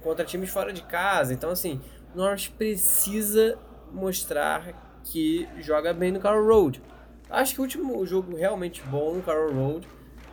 contra 0.02 0.26
times 0.26 0.50
fora 0.50 0.72
de 0.74 0.82
casa. 0.84 1.34
Então, 1.34 1.52
assim, 1.52 1.80
o 2.14 2.18
Norwich 2.18 2.50
precisa 2.52 3.58
mostrar 3.92 4.91
que 5.04 5.48
joga 5.60 5.94
bem 5.94 6.12
no 6.12 6.20
Carroll 6.20 6.46
Road. 6.46 6.82
Acho 7.30 7.54
que 7.54 7.60
o 7.62 7.64
último 7.64 8.06
jogo 8.06 8.36
realmente 8.36 8.84
bom 8.84 9.16
no 9.16 9.22
Carroll 9.22 9.54
Road, 9.54 9.88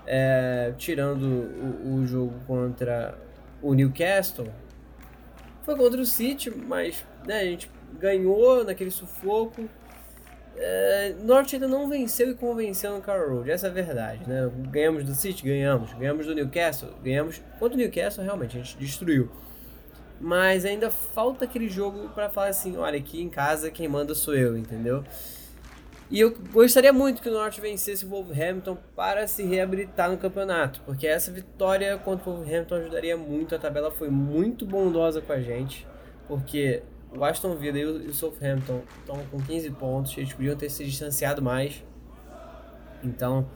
é, 0.07 0.73
tirando 0.77 1.23
o, 1.23 1.95
o, 1.95 2.07
jogo 2.07 2.35
contra 2.47 3.17
o 3.63 3.73
Newcastle, 3.73 4.49
foi 5.63 5.77
contra 5.77 6.01
o 6.01 6.07
City, 6.07 6.51
mas 6.51 7.05
né, 7.27 7.41
a 7.41 7.45
gente 7.45 7.71
ganhou 8.01 8.65
naquele 8.65 8.91
sufoco. 8.91 9.69
É, 10.57 11.15
Norte 11.23 11.55
ainda 11.55 11.69
não 11.69 11.89
venceu 11.89 12.31
e 12.31 12.35
convenceu 12.35 12.97
no 12.97 13.01
Carroll 13.01 13.37
Road, 13.37 13.51
essa 13.51 13.69
é 13.69 13.71
a 13.71 13.73
verdade. 13.73 14.29
Né? 14.29 14.51
Ganhamos 14.71 15.05
do 15.05 15.15
City, 15.15 15.45
ganhamos. 15.45 15.93
Ganhamos 15.95 16.27
do 16.27 16.35
Newcastle, 16.35 16.91
ganhamos. 17.03 17.41
Contra 17.61 17.77
o 17.77 17.79
Newcastle, 17.79 18.25
realmente, 18.25 18.57
a 18.57 18.61
gente 18.61 18.77
destruiu. 18.77 19.31
Mas 20.21 20.65
ainda 20.65 20.91
falta 20.91 21.45
aquele 21.45 21.69
jogo 21.69 22.09
para 22.11 22.29
falar 22.29 22.49
assim: 22.49 22.77
olha, 22.77 22.99
aqui 22.99 23.21
em 23.21 23.29
casa 23.29 23.71
quem 23.71 23.89
manda 23.89 24.15
sou 24.15 24.35
eu, 24.35 24.57
entendeu? 24.57 25.05
E 26.11 26.21
eu 26.21 26.35
gostaria 26.53 26.93
muito 26.93 27.21
que 27.21 27.29
o 27.29 27.33
Norte 27.33 27.61
vencesse 27.61 28.07
o 28.07 28.09
Wolverhampton 28.09 28.79
para 28.97 29.27
se 29.27 29.43
reabilitar 29.43 30.11
no 30.11 30.17
campeonato, 30.17 30.81
porque 30.87 31.07
essa 31.07 31.31
vitória 31.31 31.99
contra 31.99 32.31
o 32.31 32.35
Wolverhampton 32.35 32.77
ajudaria 32.77 33.17
muito. 33.17 33.55
A 33.55 33.59
tabela 33.59 33.91
foi 33.91 34.09
muito 34.09 34.65
bondosa 34.65 35.21
com 35.21 35.33
a 35.35 35.41
gente, 35.41 35.87
porque 36.27 36.83
o 37.15 37.23
Aston 37.23 37.55
Villa 37.57 37.79
e 37.79 38.07
o 38.07 38.15
Southampton 38.15 38.83
estão 39.01 39.19
com 39.31 39.39
15 39.39 39.71
pontos, 39.73 40.17
eles 40.17 40.33
podiam 40.33 40.57
ter 40.57 40.71
se 40.71 40.83
distanciado 40.85 41.43
mais. 41.43 41.85
Então, 43.05 43.49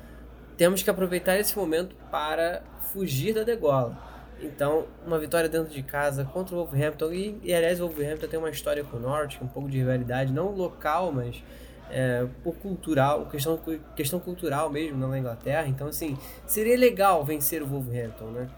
temos 0.56 0.82
que 0.82 0.90
aproveitar 0.90 1.38
esse 1.38 1.56
momento 1.56 1.96
para 2.10 2.62
fugir 2.92 3.34
da 3.34 3.42
degola. 3.42 3.96
Então, 4.42 4.86
uma 5.06 5.18
vitória 5.18 5.48
dentro 5.48 5.72
de 5.72 5.82
casa 5.82 6.24
contra 6.24 6.54
o 6.54 6.58
Wolverhampton. 6.58 7.12
E, 7.12 7.38
e 7.42 7.54
aliás, 7.54 7.80
o 7.80 7.86
Wolverhampton 7.86 8.26
tem 8.26 8.38
uma 8.38 8.50
história 8.50 8.82
com 8.82 8.96
o 8.96 9.00
Norte, 9.00 9.38
um 9.42 9.46
pouco 9.46 9.68
de 9.68 9.78
rivalidade, 9.78 10.32
não 10.32 10.50
local, 10.50 11.12
mas 11.12 11.42
é, 11.90 12.26
por 12.42 12.56
cultural, 12.56 13.26
questão, 13.26 13.60
questão 13.94 14.18
cultural 14.18 14.68
mesmo 14.68 15.06
na 15.06 15.18
Inglaterra. 15.18 15.68
Então, 15.68 15.86
assim, 15.86 16.18
seria 16.44 16.76
legal 16.76 17.24
vencer 17.24 17.62
o 17.62 17.66
Wolverhampton, 17.66 18.26
né? 18.26 18.50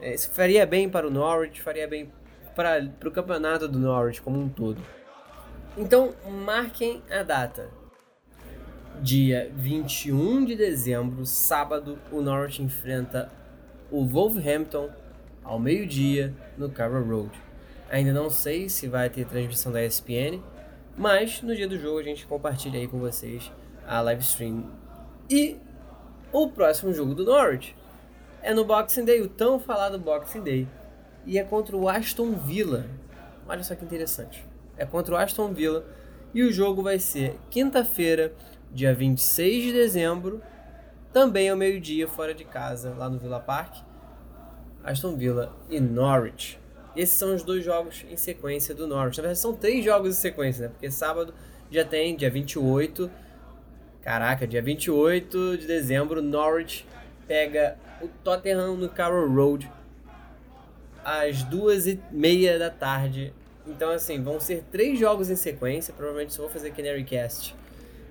É, 0.00 0.14
isso 0.14 0.30
faria 0.30 0.66
bem 0.66 0.88
para 0.88 1.06
o 1.06 1.10
Norwich, 1.10 1.60
faria 1.62 1.86
bem 1.88 2.10
para, 2.54 2.90
o 3.04 3.10
campeonato 3.10 3.68
do 3.68 3.78
Norwich 3.78 4.20
como 4.20 4.38
um 4.38 4.48
todo. 4.48 4.80
Então, 5.76 6.14
marquem 6.44 7.02
a 7.10 7.22
data. 7.22 7.68
Dia 9.00 9.50
21 9.54 10.44
de 10.44 10.56
dezembro, 10.56 11.24
sábado, 11.24 11.98
o 12.12 12.20
Norwich 12.20 12.62
enfrenta 12.62 13.30
o 13.90 14.04
Wolverhampton 14.04 14.90
ao 15.50 15.58
meio-dia 15.58 16.32
no 16.56 16.70
Carroll 16.70 17.04
Road. 17.04 17.42
Ainda 17.90 18.12
não 18.12 18.30
sei 18.30 18.68
se 18.68 18.86
vai 18.86 19.10
ter 19.10 19.26
transmissão 19.26 19.72
da 19.72 19.84
ESPN, 19.84 20.40
mas 20.96 21.42
no 21.42 21.56
dia 21.56 21.66
do 21.66 21.76
jogo 21.76 21.98
a 21.98 22.04
gente 22.04 22.24
compartilha 22.24 22.78
aí 22.78 22.86
com 22.86 23.00
vocês 23.00 23.50
a 23.84 24.00
live 24.00 24.22
stream. 24.22 24.70
E 25.28 25.56
o 26.30 26.48
próximo 26.50 26.92
jogo 26.92 27.16
do 27.16 27.24
Norwich 27.24 27.76
é 28.40 28.54
no 28.54 28.64
Boxing 28.64 29.04
Day, 29.04 29.20
o 29.20 29.28
tão 29.28 29.58
falado 29.58 29.98
Boxing 29.98 30.42
Day, 30.44 30.68
e 31.26 31.36
é 31.36 31.42
contra 31.42 31.76
o 31.76 31.88
Aston 31.88 32.30
Villa. 32.30 32.86
Olha 33.48 33.64
só 33.64 33.74
que 33.74 33.84
interessante. 33.84 34.46
É 34.76 34.86
contra 34.86 35.16
o 35.16 35.18
Aston 35.18 35.52
Villa 35.52 35.84
e 36.32 36.44
o 36.44 36.52
jogo 36.52 36.80
vai 36.80 37.00
ser 37.00 37.36
quinta-feira, 37.50 38.32
dia 38.70 38.94
26 38.94 39.64
de 39.64 39.72
dezembro, 39.72 40.40
também 41.12 41.50
ao 41.50 41.56
meio-dia, 41.56 42.06
fora 42.06 42.32
de 42.32 42.44
casa, 42.44 42.94
lá 42.96 43.10
no 43.10 43.18
Villa 43.18 43.40
Park. 43.40 43.89
Aston 44.84 45.16
Villa 45.16 45.52
e 45.68 45.80
Norwich. 45.80 46.58
Esses 46.96 47.16
são 47.16 47.34
os 47.34 47.42
dois 47.42 47.64
jogos 47.64 48.04
em 48.10 48.16
sequência 48.16 48.74
do 48.74 48.86
Norwich. 48.86 49.18
Na 49.18 49.22
verdade, 49.22 49.38
são 49.38 49.54
três 49.54 49.84
jogos 49.84 50.16
em 50.16 50.20
sequência, 50.20 50.66
né? 50.66 50.68
Porque 50.68 50.90
sábado 50.90 51.32
já 51.70 51.84
tem, 51.84 52.16
dia 52.16 52.30
28. 52.30 53.10
Caraca, 54.02 54.46
dia 54.46 54.62
28 54.62 55.58
de 55.58 55.66
dezembro, 55.66 56.20
Norwich 56.20 56.86
pega 57.28 57.76
o 58.00 58.08
Tottenham 58.24 58.76
no 58.76 58.88
Carroll 58.88 59.30
Road 59.32 59.70
às 61.04 61.42
duas 61.44 61.86
e 61.86 62.00
meia 62.10 62.58
da 62.58 62.70
tarde. 62.70 63.32
Então, 63.66 63.90
assim, 63.90 64.20
vão 64.22 64.40
ser 64.40 64.64
três 64.72 64.98
jogos 64.98 65.30
em 65.30 65.36
sequência. 65.36 65.94
Provavelmente 65.94 66.32
só 66.32 66.42
vou 66.42 66.50
fazer 66.50 66.72
Canary 66.72 67.04
Cast 67.04 67.54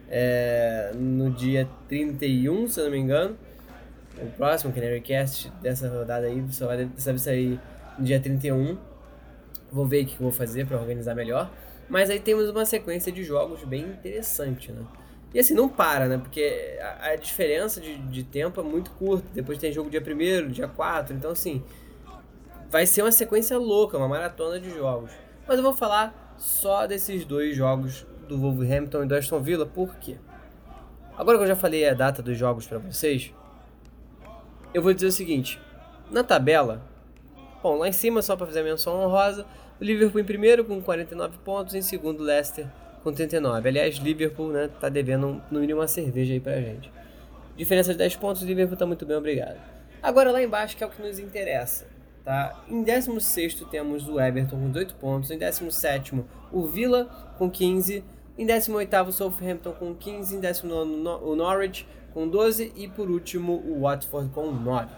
é, 0.10 0.92
no 0.96 1.32
dia 1.32 1.68
31, 1.90 2.68
se 2.68 2.80
eu 2.80 2.86
não 2.86 2.92
me 2.92 2.98
engano 2.98 3.36
o 4.22 4.32
próximo 4.32 4.74
Canary 4.74 5.02
Cast 5.02 5.52
dessa 5.62 5.90
rodada 5.90 6.28
aí 6.28 6.44
só 6.52 6.68
vai 6.68 6.86
deve 6.86 7.20
sair 7.20 7.60
no 7.98 8.06
dia 8.06 8.20
31. 8.20 8.78
Vou 9.72 9.86
ver 9.86 10.04
o 10.04 10.08
que 10.08 10.22
vou 10.22 10.32
fazer 10.32 10.66
para 10.66 10.78
organizar 10.78 11.16
melhor. 11.16 11.50
Mas 11.88 12.10
aí 12.10 12.20
temos 12.20 12.50
uma 12.50 12.66
sequência 12.66 13.12
de 13.12 13.24
jogos 13.24 13.64
bem 13.64 13.82
interessante, 13.82 14.72
né? 14.72 14.84
E 15.34 15.40
assim, 15.40 15.54
não 15.54 15.70
para, 15.70 16.08
né? 16.08 16.18
Porque 16.18 16.78
a, 16.82 17.10
a 17.10 17.16
diferença 17.16 17.80
de, 17.80 17.98
de, 17.98 18.24
tempo 18.24 18.60
é 18.60 18.64
muito 18.64 18.92
curta. 18.92 19.28
Depois 19.34 19.58
tem 19.58 19.72
jogo 19.72 19.90
dia 19.90 20.02
1 20.02 20.50
dia 20.50 20.68
4. 20.68 21.16
Então, 21.16 21.32
assim, 21.32 21.64
vai 22.70 22.86
ser 22.86 23.04
uma 23.04 23.12
sequência 23.12 23.58
louca, 23.58 23.98
uma 23.98 24.08
maratona 24.08 24.60
de 24.60 24.70
jogos. 24.72 25.12
Mas 25.48 25.58
eu 25.58 25.64
vou 25.64 25.74
falar 25.74 26.36
só 26.38 26.88
desses 26.88 27.26
dois 27.26 27.56
jogos 27.56 28.06
do 28.28 28.40
Wolverhampton 28.40 29.04
e 29.04 29.08
do 29.08 29.16
Aston 29.16 29.42
Villa, 29.42 29.66
por 29.66 29.96
quê? 29.96 30.18
Agora 31.18 31.38
que 31.38 31.44
eu 31.44 31.48
já 31.48 31.56
falei 31.56 31.88
a 31.88 31.94
data 31.94 32.22
dos 32.22 32.38
jogos 32.38 32.66
para 32.66 32.78
vocês, 32.78 33.34
eu 34.74 34.82
vou 34.82 34.94
dizer 34.94 35.08
o 35.08 35.12
seguinte: 35.12 35.60
na 36.12 36.24
tabela, 36.24 36.82
bom, 37.62 37.78
lá 37.78 37.88
em 37.88 37.94
cima, 37.94 38.22
só 38.22 38.36
para 38.36 38.48
fazer 38.48 38.62
a 38.62 38.64
menção 38.64 39.00
honrosa, 39.00 39.46
o 39.80 39.84
Liverpool 39.84 40.22
em 40.22 40.26
primeiro 40.26 40.66
com 40.66 40.82
49 40.82 41.38
pontos, 41.40 41.76
em 41.76 41.82
segundo, 41.82 42.24
Leicester 42.24 42.68
com 43.04 43.14
39. 43.14 43.68
Aliás, 43.68 43.96
Liverpool 43.96 44.50
né, 44.50 44.70
tá 44.80 44.90
devendo 44.90 45.42
no 45.50 45.60
mínimo 45.60 45.80
uma 45.80 45.88
cerveja 45.88 46.34
aí 46.34 46.40
pra 46.40 46.60
gente. 46.60 46.92
Diferença 47.56 47.92
de 47.92 47.98
10 47.98 48.16
pontos, 48.18 48.42
o 48.42 48.46
Liverpool 48.46 48.78
tá 48.78 48.86
muito 48.86 49.06
bem, 49.06 49.18
obrigado. 49.18 49.58
Agora 50.02 50.32
lá 50.32 50.42
embaixo 50.42 50.78
que 50.78 50.84
é 50.84 50.88
o 50.88 50.90
que 50.90 51.02
nos 51.02 51.20
interessa. 51.20 51.88
Tá? 52.24 52.64
Em 52.68 52.84
16 52.84 53.66
temos 53.72 54.08
o 54.08 54.20
Everton 54.20 54.58
com 54.58 54.68
18 54.68 54.96
pontos, 54.96 55.32
em 55.32 55.38
17 55.38 56.24
o 56.52 56.68
Villa 56.68 57.06
com 57.38 57.50
15, 57.50 58.04
em 58.38 58.46
18 58.46 58.96
o 59.08 59.12
Southampton 59.12 59.72
com 59.74 59.96
15, 59.96 60.36
em 60.36 60.40
19 60.40 60.92
o 61.24 61.36
Norwich 61.36 61.88
com 62.14 62.28
12 62.28 62.74
e 62.76 62.88
por 62.88 63.10
último 63.10 63.54
o 63.66 63.82
Watford 63.82 64.30
com 64.30 64.52
9. 64.52 64.90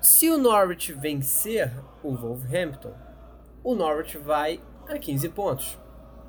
Se 0.00 0.30
o 0.30 0.38
Norwich 0.38 0.92
vencer 0.92 1.72
o 2.02 2.14
Wolverhampton, 2.14 2.92
o 3.64 3.74
Norwich 3.74 4.16
vai 4.18 4.60
a 4.88 4.98
15 4.98 5.28
pontos, 5.30 5.78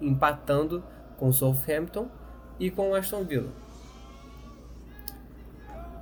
empatando 0.01 0.83
com 1.17 1.29
o 1.29 1.33
Southampton 1.33 2.09
e 2.59 2.71
com 2.71 2.91
o 2.91 2.95
Aston 2.95 3.23
Villa. 3.23 3.49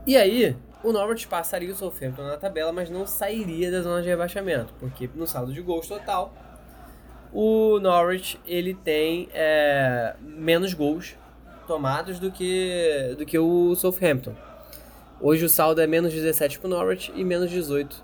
E 0.06 0.16
aí, 0.16 0.56
o 0.84 0.92
Norwich 0.94 1.28
passaria 1.28 1.72
o 1.72 1.76
Southampton 1.76 2.24
na 2.24 2.38
tabela, 2.38 2.72
mas 2.72 2.90
não 2.90 3.06
sairia 3.06 3.70
da 3.70 3.82
zona 3.82 4.02
de 4.02 4.08
rebaixamento, 4.08 4.74
porque 4.80 5.10
no 5.14 5.28
saldo 5.28 5.52
de 5.52 5.62
gols 5.62 5.88
total, 5.88 6.34
o 7.34 7.80
Norwich 7.80 8.40
ele 8.46 8.74
tem 8.74 9.28
é, 9.34 10.16
menos 10.22 10.74
gols 10.74 11.18
tomados 11.68 12.18
do 12.20 12.32
que, 12.32 13.16
do 13.18 13.26
que 13.26 13.38
o 13.38 13.76
Southampton. 13.76 14.34
Hoje 15.20 15.46
o 15.46 15.50
saldo 15.50 15.82
é 15.82 15.86
menos 15.86 16.14
17 16.14 16.60
para 16.60 16.68
o 16.68 16.70
Norwich 16.70 17.12
e 17.16 17.24
menos 17.24 17.52
18 17.52 18.04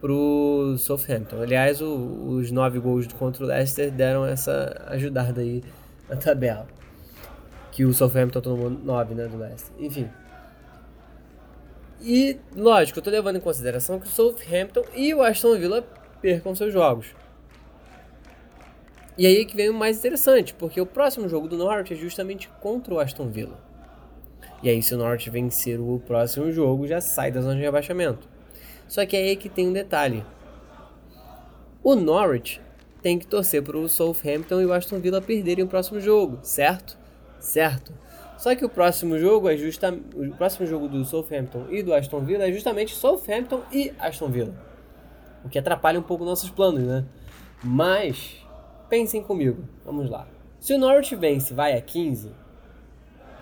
para 0.00 0.12
o 0.12 0.76
Southampton. 0.78 1.42
Aliás, 1.42 1.82
o, 1.82 2.38
os 2.38 2.50
9 2.50 2.78
gols 2.78 3.06
contra 3.08 3.44
o 3.44 3.46
Leicester 3.46 3.90
deram 3.90 4.24
essa 4.24 4.86
ajudada 4.88 5.40
aí 5.40 5.62
na 6.08 6.16
tabela. 6.16 6.66
Que 7.72 7.84
o 7.84 7.92
Southampton 7.92 8.40
tomou 8.40 8.70
9 8.70 9.14
né, 9.14 9.26
do 9.26 9.36
Leicester. 9.36 9.74
Enfim. 9.78 10.08
E, 12.00 12.38
lógico, 12.56 12.98
eu 12.98 13.00
estou 13.00 13.12
levando 13.12 13.36
em 13.36 13.40
consideração 13.40 13.98
que 13.98 14.06
o 14.06 14.10
Southampton 14.10 14.84
e 14.94 15.12
o 15.14 15.22
Aston 15.22 15.58
Villa 15.58 15.84
percam 16.22 16.54
seus 16.54 16.72
jogos. 16.72 17.06
E 19.20 19.26
aí 19.26 19.44
que 19.44 19.54
vem 19.54 19.68
o 19.68 19.74
mais 19.74 19.98
interessante, 19.98 20.54
porque 20.54 20.80
o 20.80 20.86
próximo 20.86 21.28
jogo 21.28 21.46
do 21.46 21.54
Norte 21.54 21.92
é 21.92 21.96
justamente 21.96 22.48
contra 22.58 22.94
o 22.94 22.98
Aston 22.98 23.28
Villa. 23.28 23.60
E 24.62 24.70
aí 24.70 24.82
se 24.82 24.94
o 24.94 24.96
Norte 24.96 25.28
vencer 25.28 25.78
o 25.78 26.02
próximo 26.06 26.50
jogo, 26.50 26.86
já 26.86 27.02
sai 27.02 27.30
da 27.30 27.42
zona 27.42 27.56
de 27.56 27.60
rebaixamento. 27.60 28.26
Só 28.88 29.04
que 29.04 29.14
é 29.14 29.20
aí 29.20 29.36
que 29.36 29.50
tem 29.50 29.68
um 29.68 29.74
detalhe. 29.74 30.24
O 31.84 31.94
Norwich 31.94 32.62
tem 33.02 33.18
que 33.18 33.26
torcer 33.26 33.62
para 33.62 33.76
o 33.76 33.86
Southampton 33.90 34.62
e 34.62 34.64
o 34.64 34.72
Aston 34.72 34.98
Villa 34.98 35.20
perderem 35.20 35.66
o 35.66 35.68
próximo 35.68 36.00
jogo, 36.00 36.38
certo? 36.40 36.96
Certo. 37.38 37.92
Só 38.38 38.54
que 38.54 38.64
o 38.64 38.70
próximo 38.70 39.18
jogo 39.18 39.50
é 39.50 39.56
justa, 39.58 39.92
o 40.14 40.30
próximo 40.30 40.66
jogo 40.66 40.88
do 40.88 41.04
Southampton 41.04 41.66
e 41.68 41.82
do 41.82 41.92
Aston 41.92 42.20
Villa 42.20 42.48
é 42.48 42.52
justamente 42.52 42.94
Southampton 42.94 43.60
e 43.70 43.92
Aston 43.98 44.30
Villa. 44.30 44.54
O 45.44 45.50
que 45.50 45.58
atrapalha 45.58 46.00
um 46.00 46.02
pouco 46.02 46.24
nossos 46.24 46.48
planos, 46.48 46.84
né? 46.84 47.04
Mas 47.62 48.39
pensem 48.90 49.22
comigo, 49.22 49.64
vamos 49.84 50.10
lá. 50.10 50.26
Se 50.58 50.74
o 50.74 50.78
Norwich 50.78 51.14
vence, 51.14 51.54
vai 51.54 51.74
a 51.74 51.80
15 51.80 52.32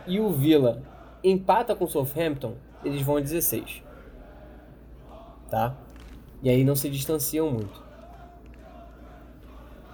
e 0.06 0.20
o 0.20 0.30
Villa 0.30 0.82
empata 1.24 1.74
com 1.74 1.86
o 1.86 1.88
Southampton, 1.88 2.54
eles 2.84 3.02
vão 3.02 3.16
a 3.16 3.20
16. 3.20 3.82
Tá? 5.50 5.74
E 6.42 6.50
aí 6.50 6.62
não 6.62 6.76
se 6.76 6.88
distanciam 6.88 7.50
muito. 7.50 7.82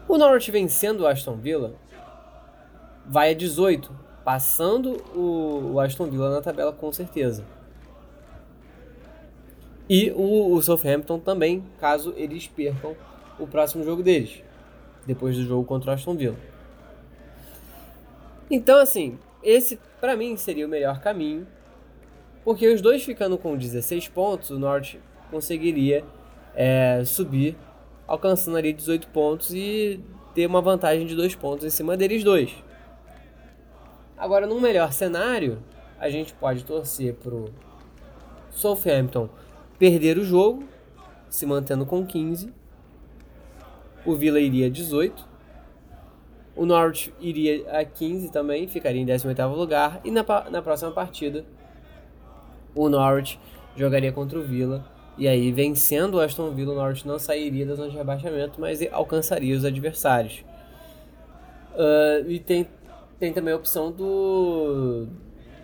O 0.07 0.19
Norwich 0.19 0.51
vencendo 0.51 1.01
o 1.01 1.07
Aston 1.07 1.37
Villa 1.37 1.75
vai 3.07 3.31
a 3.31 3.35
18, 3.35 3.91
passando 4.25 5.03
o, 5.17 5.79
Aston 5.81 6.11
Villa 6.11 6.31
na 6.31 6.43
tabela 6.43 6.73
com 6.73 6.93
certeza. 6.93 7.45
E 9.89 10.11
o, 10.13 10.55
o 10.55 10.63
Southampton 10.63 11.19
também, 11.19 11.65
caso 11.79 12.13
eles 12.17 12.47
percam 12.47 12.97
o 13.39 13.47
próximo 13.47 13.85
jogo 13.85 14.03
deles, 14.03 14.43
depois 15.07 15.37
do 15.37 15.45
jogo 15.45 15.65
contra 15.65 15.91
o 15.91 15.95
Aston 15.95 16.17
Villa. 16.17 16.37
Então, 18.51 18.79
assim, 18.79 19.19
esse 19.43 19.79
para 20.01 20.17
mim 20.17 20.37
seria 20.37 20.67
o 20.67 20.69
melhor 20.69 21.01
caminho, 21.01 21.47
porque 22.45 22.69
os 22.69 22.81
dois 22.81 23.03
ficando 23.03 23.39
com 23.39 23.57
16 23.57 24.09
pontos, 24.09 24.51
o 24.51 24.59
Norte 24.59 25.01
conseguiria 25.31 26.05
é, 26.55 27.03
subir, 27.05 27.57
alcançando 28.07 28.57
ali 28.57 28.73
18 28.73 29.09
pontos 29.09 29.53
e 29.55 30.01
ter 30.35 30.47
uma 30.47 30.61
vantagem 30.61 31.07
de 31.07 31.15
dois 31.15 31.35
pontos 31.35 31.65
em 31.65 31.71
cima 31.71 31.97
deles 31.97 32.23
dois. 32.23 32.53
Agora, 34.17 34.47
num 34.47 34.61
melhor 34.61 34.93
cenário, 34.93 35.63
a 35.99 36.09
gente 36.09 36.35
pode 36.35 36.65
torcer 36.65 37.15
pro 37.15 37.47
Southampton 38.51 39.29
perder 39.79 40.19
o 40.19 40.25
jogo, 40.25 40.65
se 41.29 41.45
mantendo 41.47 41.85
com 41.85 42.07
15. 42.07 42.53
O 44.05 44.15
Villa 44.15 44.41
iria 44.41 44.71
18. 44.71 45.35
O 46.57 46.65
Norwich 46.65 47.13
iria 47.21 47.69
a 47.79 47.85
15 47.85 48.31
também, 48.31 48.69
ficaria 48.69 49.01
em 49.01 49.07
18º 49.07 49.55
lugar. 49.55 50.01
E 50.05 50.11
na, 50.11 50.25
na 50.51 50.63
próxima 50.63 50.93
partida, 50.93 51.45
o 52.75 52.89
Norwich 52.89 53.41
jogaria 53.77 54.13
contra 54.13 54.39
o 54.39 54.43
Villa 54.43 54.85
e 55.17 55.29
aí, 55.29 55.53
vencendo 55.53 56.15
o 56.15 56.21
Aston 56.21 56.51
Villa, 56.51 56.73
o 56.73 56.77
Norwich 56.77 57.07
não 57.07 57.19
sairia 57.19 57.65
da 57.65 57.75
zona 57.77 57.89
de 57.89 57.97
rebaixamento, 57.97 58.61
mas 58.61 58.81
alcançaria 58.91 59.57
os 59.57 59.65
adversários. 59.65 60.45
Uh, 61.73 62.29
e 62.29 62.41
tem, 62.41 62.67
tem 63.19 63.33
também 63.33 63.55
a 63.55 63.57
opção 63.57 63.93
do, 63.93 65.07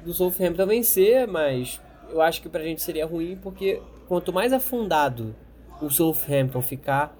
do 0.04 0.12
Southampton 0.12 0.66
vencer, 0.66 1.26
mas 1.26 1.80
eu 2.10 2.20
acho 2.20 2.40
que 2.40 2.48
pra 2.48 2.62
gente 2.62 2.80
seria 2.80 3.04
ruim, 3.04 3.36
porque 3.42 3.82
quanto 4.06 4.32
mais 4.32 4.52
afundado 4.52 5.34
o 5.82 5.90
Southampton 5.90 6.62
ficar, 6.62 7.16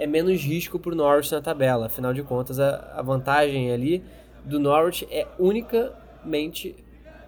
é 0.00 0.06
menos 0.06 0.40
risco 0.40 0.78
pro 0.78 0.96
Norwich 0.96 1.30
na 1.30 1.42
tabela. 1.42 1.86
Afinal 1.86 2.14
de 2.14 2.22
contas, 2.22 2.58
a, 2.58 2.94
a 2.96 3.02
vantagem 3.02 3.70
ali 3.70 4.02
do 4.44 4.58
Norwich 4.58 5.06
é 5.10 5.26
unicamente 5.38 6.74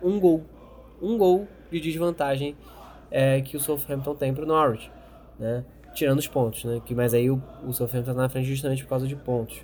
um 0.02 0.18
gol. 0.18 0.42
Um 1.00 1.18
gol 1.18 1.46
de 1.70 1.78
desvantagem 1.78 2.56
é, 3.10 3.42
que 3.42 3.56
o 3.56 3.60
Southampton 3.60 4.14
tem 4.14 4.32
para 4.32 4.44
o 4.44 4.46
Norwich, 4.46 4.90
né? 5.38 5.64
Tirando 5.94 6.18
os 6.18 6.26
pontos, 6.26 6.64
né? 6.64 6.80
Que, 6.84 6.94
mas 6.94 7.12
aí 7.12 7.30
o, 7.30 7.42
o 7.66 7.72
Southampton 7.74 8.12
está 8.12 8.22
na 8.22 8.28
frente 8.30 8.46
justamente 8.46 8.82
por 8.82 8.88
causa 8.88 9.06
de 9.06 9.14
pontos. 9.14 9.60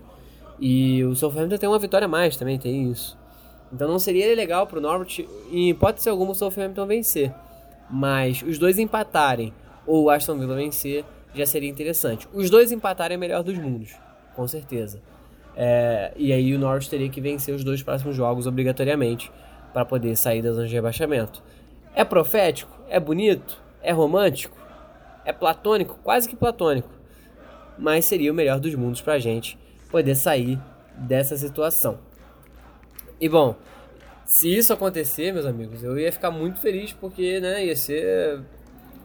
E 0.60 1.02
o 1.04 1.14
Southampton 1.14 1.56
tem 1.56 1.68
uma 1.68 1.78
vitória 1.78 2.04
a 2.04 2.08
mais 2.08 2.36
também, 2.36 2.58
tem 2.58 2.90
isso. 2.90 3.16
Então 3.72 3.88
não 3.88 3.98
seria 3.98 4.34
legal 4.34 4.66
para 4.66 4.78
o 4.78 4.82
Norwich, 4.82 5.26
em 5.50 5.70
hipótese 5.70 6.10
alguma, 6.10 6.32
o 6.32 6.34
Southampton 6.34 6.86
vencer. 6.86 7.32
Mas 7.90 8.42
os 8.42 8.58
dois 8.58 8.78
empatarem 8.78 9.54
ou 9.86 10.04
o 10.04 10.10
Aston 10.10 10.38
Villa 10.38 10.54
vencer 10.54 11.06
já 11.34 11.46
seria 11.46 11.68
interessante. 11.68 12.28
Os 12.32 12.50
dois 12.50 12.72
empatarem 12.72 13.14
é 13.14 13.18
melhor 13.18 13.42
dos 13.42 13.58
mundos, 13.58 13.94
com 14.34 14.46
certeza. 14.46 15.00
É, 15.56 16.12
e 16.16 16.32
aí 16.32 16.54
o 16.54 16.58
Norwich 16.58 16.88
teria 16.88 17.08
que 17.08 17.20
vencer 17.20 17.54
os 17.54 17.64
dois 17.64 17.82
próximos 17.82 18.14
jogos 18.14 18.46
obrigatoriamente 18.46 19.30
para 19.72 19.84
poder 19.84 20.16
sair 20.16 20.40
da 20.40 20.52
zona 20.52 20.66
de 20.66 20.74
rebaixamento. 20.74 21.42
É 21.94 22.04
profético? 22.04 22.72
É 22.88 23.00
bonito? 23.00 23.60
É 23.82 23.92
romântico? 23.92 24.56
É 25.24 25.32
platônico? 25.32 25.98
Quase 26.02 26.28
que 26.28 26.36
platônico. 26.36 26.88
Mas 27.76 28.04
seria 28.04 28.30
o 28.30 28.34
melhor 28.34 28.60
dos 28.60 28.74
mundos 28.74 29.00
pra 29.00 29.18
gente 29.18 29.58
poder 29.90 30.14
sair 30.14 30.58
dessa 30.96 31.36
situação. 31.36 31.98
E 33.20 33.28
bom, 33.28 33.56
se 34.24 34.54
isso 34.54 34.72
acontecer, 34.72 35.32
meus 35.32 35.46
amigos, 35.46 35.82
eu 35.82 35.98
ia 35.98 36.12
ficar 36.12 36.30
muito 36.30 36.60
feliz 36.60 36.92
porque 36.92 37.40
né, 37.40 37.66
ia 37.66 37.74
ser 37.74 38.40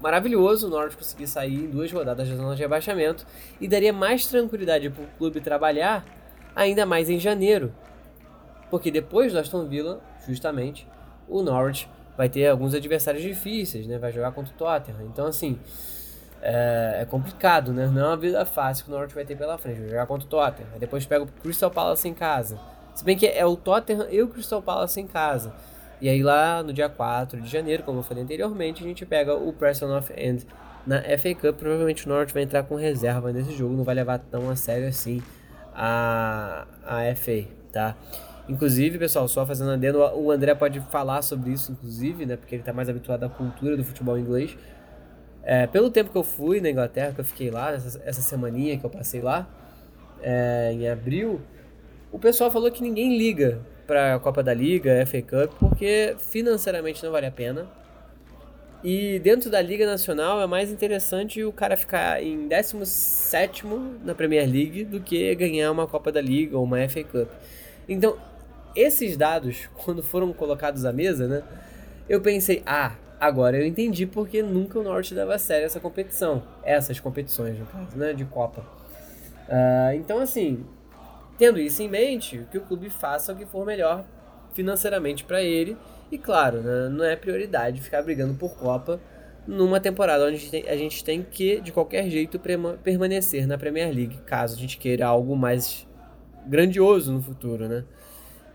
maravilhoso 0.03 0.67
o 0.67 0.69
Norte 0.69 0.97
conseguir 0.97 1.27
sair 1.27 1.63
em 1.63 1.69
duas 1.69 1.89
rodadas 1.89 2.27
da 2.27 2.35
zona 2.35 2.57
de 2.57 2.61
rebaixamento 2.61 3.25
e 3.61 3.69
daria 3.69 3.93
mais 3.93 4.27
tranquilidade 4.27 4.89
para 4.89 5.01
o 5.01 5.07
clube 5.17 5.39
trabalhar 5.39 6.05
ainda 6.53 6.85
mais 6.85 7.09
em 7.09 7.17
janeiro. 7.17 7.73
Porque 8.69 8.91
depois 8.91 9.31
do 9.31 9.39
Aston 9.39 9.65
Villa, 9.65 10.01
justamente, 10.27 10.85
o 11.25 11.41
Norwich 11.41 11.89
vai 12.17 12.27
ter 12.27 12.47
alguns 12.47 12.73
adversários 12.73 13.23
difíceis, 13.23 13.87
né? 13.87 13.97
Vai 13.97 14.11
jogar 14.11 14.33
contra 14.33 14.53
o 14.53 14.57
Tottenham. 14.57 15.03
Então, 15.03 15.25
assim, 15.25 15.57
é, 16.41 16.97
é, 16.99 17.05
complicado, 17.05 17.71
né? 17.71 17.87
Não 17.87 18.01
é 18.01 18.07
uma 18.07 18.17
vida 18.17 18.45
fácil 18.45 18.83
que 18.83 18.91
o 18.91 18.93
Norte 18.93 19.15
vai 19.15 19.23
ter 19.23 19.37
pela 19.37 19.57
frente. 19.57 19.79
Vai 19.79 19.89
jogar 19.89 20.05
contra 20.05 20.27
o 20.27 20.29
Tottenham. 20.29 20.69
Aí 20.73 20.79
depois 20.79 21.05
pega 21.05 21.23
o 21.23 21.27
Crystal 21.27 21.71
Palace 21.71 22.09
em 22.09 22.13
casa. 22.13 22.59
Se 22.93 23.05
bem 23.05 23.17
que 23.17 23.25
é 23.25 23.45
o 23.45 23.55
Tottenham 23.55 24.07
e 24.11 24.21
o 24.21 24.27
Crystal 24.27 24.61
Palace 24.61 24.99
em 24.99 25.07
casa. 25.07 25.53
E 26.03 26.09
aí 26.09 26.21
lá 26.21 26.61
no 26.61 26.73
dia 26.73 26.89
4 26.89 27.39
de 27.39 27.49
janeiro, 27.49 27.81
como 27.81 27.99
eu 27.99 28.03
falei 28.03 28.25
anteriormente, 28.25 28.83
a 28.83 28.85
gente 28.85 29.05
pega 29.05 29.35
o 29.35 29.53
Preston 29.53 29.97
of 29.97 30.11
End 30.17 30.45
na 30.85 31.01
FA 31.01 31.33
Cup. 31.33 31.57
Provavelmente 31.57 32.05
o 32.05 32.09
Norte 32.09 32.33
vai 32.33 32.43
entrar 32.43 32.63
com 32.63 32.75
reserva 32.75 33.31
nesse 33.31 33.53
jogo. 33.53 33.73
Não 33.73 33.85
vai 33.85 33.95
levar 33.95 34.19
tão 34.19 34.49
a 34.49 34.55
sério 34.57 34.89
assim 34.89 35.23
a, 35.73 36.67
a 36.83 37.15
FA, 37.15 37.45
tá? 37.71 37.95
Inclusive, 38.49 38.99
pessoal, 38.99 39.29
só 39.29 39.45
fazendo 39.45 39.71
adendo, 39.71 39.99
o 39.99 40.29
André 40.29 40.53
pode 40.53 40.81
falar 40.91 41.21
sobre 41.21 41.51
isso, 41.51 41.71
inclusive, 41.71 42.25
né? 42.25 42.35
Porque 42.35 42.53
ele 42.53 42.63
está 42.63 42.73
mais 42.73 42.89
habituado 42.89 43.23
à 43.23 43.29
cultura 43.29 43.77
do 43.77 43.83
futebol 43.85 44.19
inglês. 44.19 44.57
É, 45.41 45.67
pelo 45.67 45.89
tempo 45.89 46.11
que 46.11 46.17
eu 46.17 46.23
fui 46.25 46.59
na 46.59 46.69
Inglaterra, 46.69 47.13
que 47.13 47.21
eu 47.21 47.25
fiquei 47.25 47.49
lá, 47.49 47.71
essa, 47.71 48.01
essa 48.03 48.21
semaninha 48.21 48.77
que 48.77 48.85
eu 48.85 48.89
passei 48.89 49.21
lá, 49.21 49.47
é, 50.21 50.73
em 50.73 50.89
abril, 50.89 51.39
o 52.11 52.19
pessoal 52.19 52.51
falou 52.51 52.69
que 52.69 52.83
ninguém 52.83 53.17
liga 53.17 53.61
para 53.85 54.15
a 54.15 54.19
Copa 54.19 54.41
da 54.41 54.53
Liga, 54.53 55.05
FA 55.05 55.21
Cup, 55.21 55.53
porque 55.59 56.15
financeiramente 56.17 57.03
não 57.03 57.11
vale 57.11 57.25
a 57.25 57.31
pena. 57.31 57.67
E 58.83 59.17
dentro 59.19 59.49
da 59.49 59.61
Liga 59.61 59.85
Nacional 59.85 60.41
é 60.41 60.47
mais 60.47 60.69
interessante 60.69 61.41
o 61.43 61.53
cara 61.53 61.77
ficar 61.77 62.21
em 62.21 62.49
17 62.49 63.63
na 64.03 64.13
Premier 64.13 64.45
League 64.45 64.83
do 64.83 64.99
que 64.99 65.33
ganhar 65.35 65.71
uma 65.71 65.87
Copa 65.87 66.11
da 66.11 66.19
Liga 66.19 66.57
ou 66.57 66.65
uma 66.65 66.77
FA 66.89 67.03
Cup. 67.03 67.29
Então, 67.87 68.17
esses 68.75 69.15
dados, 69.15 69.69
quando 69.85 70.03
foram 70.03 70.33
colocados 70.33 70.83
à 70.83 70.91
mesa, 70.91 71.27
né? 71.27 71.43
Eu 72.09 72.19
pensei, 72.19 72.61
ah, 72.65 72.95
agora 73.17 73.57
eu 73.57 73.65
entendi 73.65 74.05
porque 74.05 74.43
nunca 74.43 74.77
o 74.77 74.83
Norte 74.83 75.15
dava 75.15 75.35
a 75.35 75.39
sério 75.39 75.65
essa 75.65 75.79
competição. 75.79 76.43
Essas 76.61 76.99
competições, 76.99 77.57
no 77.57 77.65
caso, 77.65 77.97
né? 77.97 78.11
De 78.11 78.25
Copa. 78.25 78.65
Uh, 79.47 79.95
então, 79.95 80.19
assim, 80.19 80.65
tendo 81.37 81.59
isso 81.59 81.81
em 81.81 81.89
mente, 81.89 82.45
que 82.51 82.57
o 82.57 82.61
clube 82.61 82.89
faça 82.89 83.33
o 83.33 83.35
que 83.35 83.45
for 83.45 83.65
melhor 83.65 84.05
financeiramente 84.53 85.23
para 85.23 85.41
ele. 85.41 85.77
E 86.11 86.17
claro, 86.17 86.61
né, 86.61 86.89
não 86.89 87.03
é 87.03 87.15
prioridade 87.15 87.81
ficar 87.81 88.01
brigando 88.03 88.35
por 88.35 88.55
Copa 88.55 88.99
numa 89.47 89.79
temporada 89.79 90.25
onde 90.25 90.35
a 90.67 90.75
gente, 90.75 91.03
tem, 91.03 91.21
que, 91.23 91.59
de 91.59 91.71
qualquer 91.71 92.09
jeito, 92.09 92.39
permanecer 92.81 93.45
na 93.45 93.57
Premier 93.57 93.93
League, 93.93 94.17
caso 94.25 94.55
a 94.55 94.59
gente 94.59 94.77
queira 94.77 95.05
algo 95.05 95.35
mais 95.35 95.85
grandioso 96.45 97.11
no 97.11 97.21
futuro, 97.21 97.67
né? 97.67 97.83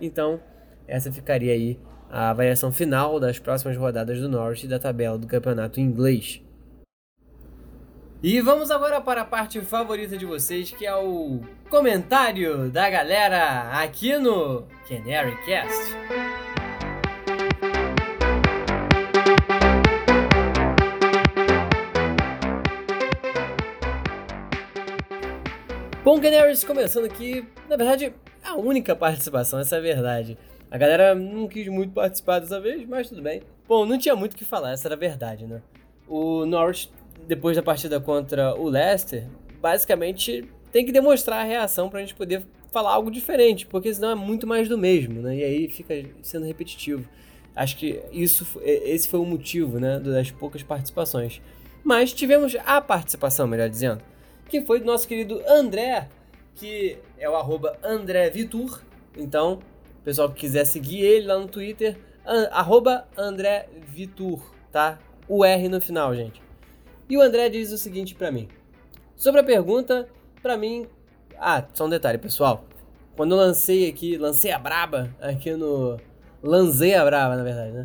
Então, 0.01 0.41
essa 0.87 1.13
ficaria 1.13 1.53
aí 1.53 1.79
a 2.11 2.31
avaliação 2.31 2.73
final 2.73 3.21
das 3.21 3.39
próximas 3.39 3.77
rodadas 3.77 4.19
do 4.19 4.29
Norte 4.29 4.67
da 4.67 4.79
tabela 4.79 5.19
do 5.19 5.27
campeonato 5.27 5.79
inglês. 5.79 6.41
E 8.21 8.41
vamos 8.41 8.73
agora 8.73 9.01
para 9.01 9.21
a 9.21 9.25
parte 9.25 9.61
favorita 9.61 10.19
de 10.19 10.27
vocês, 10.27 10.73
que 10.73 10.85
é 10.85 10.93
o 10.93 11.39
comentário 11.71 12.69
da 12.69 12.91
galera 12.91 13.71
aqui 13.81 14.19
no 14.19 14.65
Canary 14.89 15.37
Cast. 15.45 15.95
Bom, 26.03 26.21
Canaries, 26.21 26.65
começando 26.65 27.05
aqui, 27.05 27.47
na 27.69 27.77
verdade, 27.77 28.13
a 28.43 28.57
única 28.57 28.97
participação, 28.97 29.61
essa 29.61 29.77
é 29.77 29.79
a 29.79 29.83
verdade. 29.83 30.37
A 30.69 30.77
galera 30.77 31.15
não 31.15 31.47
quis 31.47 31.69
muito 31.69 31.93
participar 31.93 32.41
dessa 32.41 32.61
vez, 32.61 32.85
mas 32.89 33.09
tudo 33.09 33.23
bem. 33.23 33.43
Bom, 33.69 33.87
não 33.87 33.97
tinha 33.97 34.17
muito 34.17 34.33
o 34.33 34.37
que 34.37 34.45
falar, 34.45 34.73
essa 34.73 34.89
era 34.89 34.97
a 34.97 34.99
verdade, 34.99 35.47
né? 35.47 35.63
O 36.09 36.45
Norwich, 36.47 36.91
depois 37.29 37.55
da 37.55 37.63
partida 37.63 38.01
contra 38.01 38.55
o 38.55 38.69
Leicester, 38.69 39.27
basicamente 39.61 40.49
tem 40.73 40.85
que 40.85 40.91
demonstrar 40.91 41.41
a 41.41 41.45
reação 41.45 41.91
pra 41.91 42.01
gente 42.01 42.15
poder 42.15 42.43
falar 42.73 42.93
algo 42.93 43.11
diferente, 43.11 43.67
porque 43.67 43.93
senão 43.93 44.11
é 44.11 44.15
muito 44.15 44.47
mais 44.47 44.69
do 44.69 44.79
mesmo, 44.79 45.21
né? 45.21 45.37
E 45.37 45.45
aí 45.45 45.69
fica 45.69 45.95
sendo 46.23 46.47
repetitivo. 46.47 47.09
Acho 47.55 47.77
que 47.77 48.01
isso, 48.13 48.47
esse 48.63 49.09
foi 49.09 49.21
o 49.21 49.25
motivo, 49.25 49.79
né, 49.79 49.99
das 49.99 50.31
poucas 50.31 50.63
participações. 50.63 51.43
Mas 51.85 52.13
tivemos 52.13 52.57
a 52.65 52.81
participação, 52.81 53.47
melhor 53.47 53.69
dizendo, 53.69 54.01
que 54.49 54.63
foi 54.63 54.81
do 54.81 54.87
nosso 54.87 55.07
querido 55.07 55.43
André, 55.47 56.09
que 56.55 56.99
é 57.19 57.29
o 57.29 57.37
arroba 57.37 57.79
André 57.83 58.31
Vitur. 58.31 58.83
Então, 59.17 59.61
o 60.01 60.05
pessoal 60.05 60.29
que 60.31 60.41
quiser 60.41 60.65
seguir 60.65 61.01
ele 61.01 61.27
lá 61.27 61.39
no 61.39 61.49
Twitter, 61.49 61.97
arroba 62.51 63.07
André 63.17 63.69
Vitur, 63.89 64.41
tá? 64.71 64.99
O 65.27 65.45
R 65.45 65.69
no 65.69 65.81
final, 65.81 66.15
gente. 66.15 66.48
E 67.09 67.17
o 67.17 67.23
André 67.23 67.49
diz 67.49 67.73
o 67.73 67.79
seguinte 67.79 68.15
para 68.15 68.31
mim. 68.31 68.49
Sobre 69.17 69.41
a 69.41 69.45
pergunta, 69.45 70.09
para 70.43 70.57
mim... 70.57 70.87
Ah, 71.39 71.65
só 71.73 71.87
um 71.87 71.89
detalhe, 71.89 72.19
pessoal. 72.19 72.65
Quando 73.17 73.33
eu 73.33 73.39
lancei 73.39 73.89
aqui, 73.89 74.17
lancei 74.17 74.51
a 74.51 74.59
braba 74.59 75.15
aqui 75.21 75.53
no... 75.53 75.99
Lancei 76.43 76.95
a 76.95 77.05
braba, 77.05 77.37
na 77.37 77.43
verdade, 77.43 77.73
né? 77.73 77.85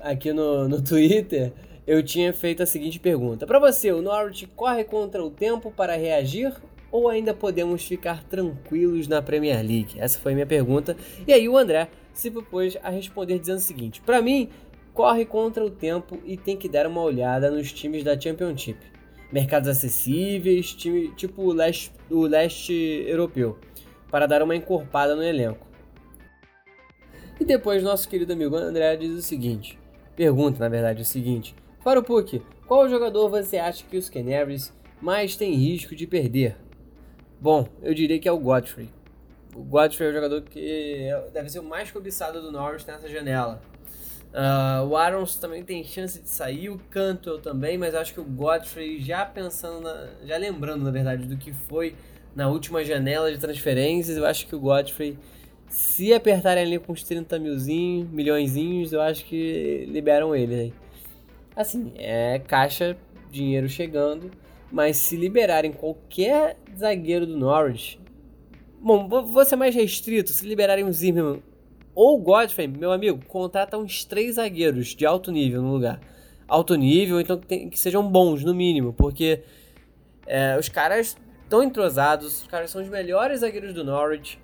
Aqui 0.00 0.32
no, 0.32 0.68
no 0.68 0.82
Twitter, 0.82 1.52
eu 1.86 2.02
tinha 2.02 2.32
feito 2.32 2.62
a 2.62 2.66
seguinte 2.66 3.00
pergunta. 3.00 3.46
Para 3.46 3.58
você, 3.58 3.90
o 3.90 4.02
Norwich 4.02 4.46
corre 4.48 4.84
contra 4.84 5.24
o 5.24 5.30
tempo 5.30 5.70
para 5.70 5.96
reagir 5.96 6.54
ou 6.92 7.08
ainda 7.08 7.32
podemos 7.32 7.82
ficar 7.84 8.22
tranquilos 8.24 9.08
na 9.08 9.22
Premier 9.22 9.56
League? 9.56 9.98
Essa 9.98 10.18
foi 10.18 10.32
a 10.32 10.34
minha 10.34 10.46
pergunta. 10.46 10.96
E 11.26 11.32
aí 11.32 11.48
o 11.48 11.56
André 11.56 11.88
se 12.12 12.30
propôs 12.30 12.76
a 12.82 12.90
responder 12.90 13.38
dizendo 13.38 13.58
o 13.58 13.62
seguinte: 13.62 14.02
Para 14.02 14.20
mim, 14.20 14.50
corre 14.94 15.24
contra 15.24 15.64
o 15.64 15.70
tempo 15.70 16.18
e 16.24 16.36
tem 16.36 16.56
que 16.56 16.68
dar 16.68 16.86
uma 16.86 17.02
olhada 17.02 17.50
nos 17.50 17.72
times 17.72 18.04
da 18.04 18.18
Championship. 18.18 18.78
Mercados 19.32 19.68
acessíveis, 19.68 20.74
time, 20.74 21.08
tipo 21.14 21.42
o 21.42 21.52
leste, 21.52 21.90
o 22.10 22.22
leste 22.22 23.04
europeu, 23.06 23.58
para 24.10 24.26
dar 24.26 24.42
uma 24.42 24.54
encorpada 24.54 25.16
no 25.16 25.22
elenco. 25.22 25.66
E 27.40 27.44
depois 27.44 27.82
nosso 27.82 28.08
querido 28.08 28.34
amigo 28.34 28.54
André 28.56 28.94
diz 28.96 29.12
o 29.12 29.22
seguinte, 29.22 29.78
pergunta 30.14 30.58
na 30.58 30.68
verdade 30.68 31.00
o 31.00 31.04
seguinte, 31.04 31.54
para 31.82 31.98
o 31.98 32.02
Puck, 32.02 32.42
qual 32.66 32.88
jogador 32.88 33.28
você 33.28 33.56
acha 33.56 33.84
que 33.84 33.96
os 33.96 34.10
Canaries 34.10 34.72
mais 35.00 35.34
tem 35.34 35.54
risco 35.54 35.96
de 35.96 36.06
perder? 36.06 36.56
Bom, 37.40 37.66
eu 37.82 37.92
diria 37.92 38.20
que 38.20 38.28
é 38.28 38.32
o 38.32 38.38
Godfrey. 38.38 38.88
O 39.54 39.62
Godfrey 39.62 40.08
é 40.08 40.10
o 40.10 40.14
jogador 40.14 40.42
que 40.42 41.10
deve 41.32 41.48
ser 41.48 41.58
o 41.58 41.64
mais 41.64 41.90
cobiçado 41.90 42.40
do 42.40 42.52
Norwich 42.52 42.86
nessa 42.86 43.08
janela. 43.08 43.60
Uh, 44.32 44.86
o 44.86 44.96
Arons 44.96 45.36
também 45.36 45.62
tem 45.62 45.84
chance 45.84 46.18
de 46.18 46.28
sair, 46.28 46.70
o 46.70 46.78
Cantwell 46.90 47.38
também, 47.38 47.76
mas 47.76 47.94
acho 47.94 48.14
que 48.14 48.20
o 48.20 48.24
Godfrey, 48.24 48.98
já 48.98 49.26
pensando, 49.26 49.82
na, 49.82 50.08
já 50.24 50.38
lembrando 50.38 50.82
na 50.82 50.90
verdade 50.90 51.26
do 51.26 51.36
que 51.36 51.52
foi 51.52 51.94
na 52.34 52.48
última 52.48 52.82
janela 52.82 53.30
de 53.30 53.36
transferências, 53.38 54.16
eu 54.16 54.24
acho 54.24 54.46
que 54.46 54.56
o 54.56 54.58
Godfrey, 54.58 55.18
se 55.68 56.14
apertarem 56.14 56.64
ali 56.64 56.78
com 56.78 56.92
uns 56.92 57.02
30 57.02 57.38
milzinho, 57.38 58.08
milhõeszinhos, 58.10 58.94
eu 58.94 59.02
acho 59.02 59.22
que 59.26 59.84
liberam 59.86 60.34
ele. 60.34 60.56
Né? 60.56 60.72
Assim, 61.54 61.92
é 61.96 62.38
caixa, 62.38 62.96
dinheiro 63.30 63.68
chegando, 63.68 64.30
mas 64.70 64.96
se 64.96 65.14
liberarem 65.14 65.72
qualquer 65.72 66.56
zagueiro 66.74 67.26
do 67.26 67.36
Norwich, 67.36 68.00
bom, 68.80 69.06
vou 69.06 69.44
ser 69.44 69.56
mais 69.56 69.74
restrito, 69.74 70.30
se 70.30 70.46
liberarem 70.46 70.84
o 70.84 70.92
Zimmerman 70.92 71.42
ou 71.94 72.18
Godfrey, 72.20 72.66
meu 72.66 72.92
amigo, 72.92 73.24
contrata 73.26 73.76
uns 73.76 74.04
três 74.04 74.36
zagueiros 74.36 74.88
de 74.88 75.04
alto 75.04 75.30
nível 75.30 75.62
no 75.62 75.72
lugar. 75.72 76.00
Alto 76.48 76.74
nível, 76.74 77.20
então 77.20 77.38
que, 77.38 77.66
que 77.70 77.78
sejam 77.78 78.08
bons, 78.08 78.44
no 78.44 78.54
mínimo, 78.54 78.92
porque 78.92 79.42
é, 80.26 80.56
os 80.58 80.68
caras 80.68 81.16
estão 81.42 81.62
entrosados, 81.62 82.42
os 82.42 82.48
caras 82.48 82.70
são 82.70 82.82
os 82.82 82.88
melhores 82.88 83.40
zagueiros 83.40 83.74
do 83.74 83.84
Norwich. 83.84 84.40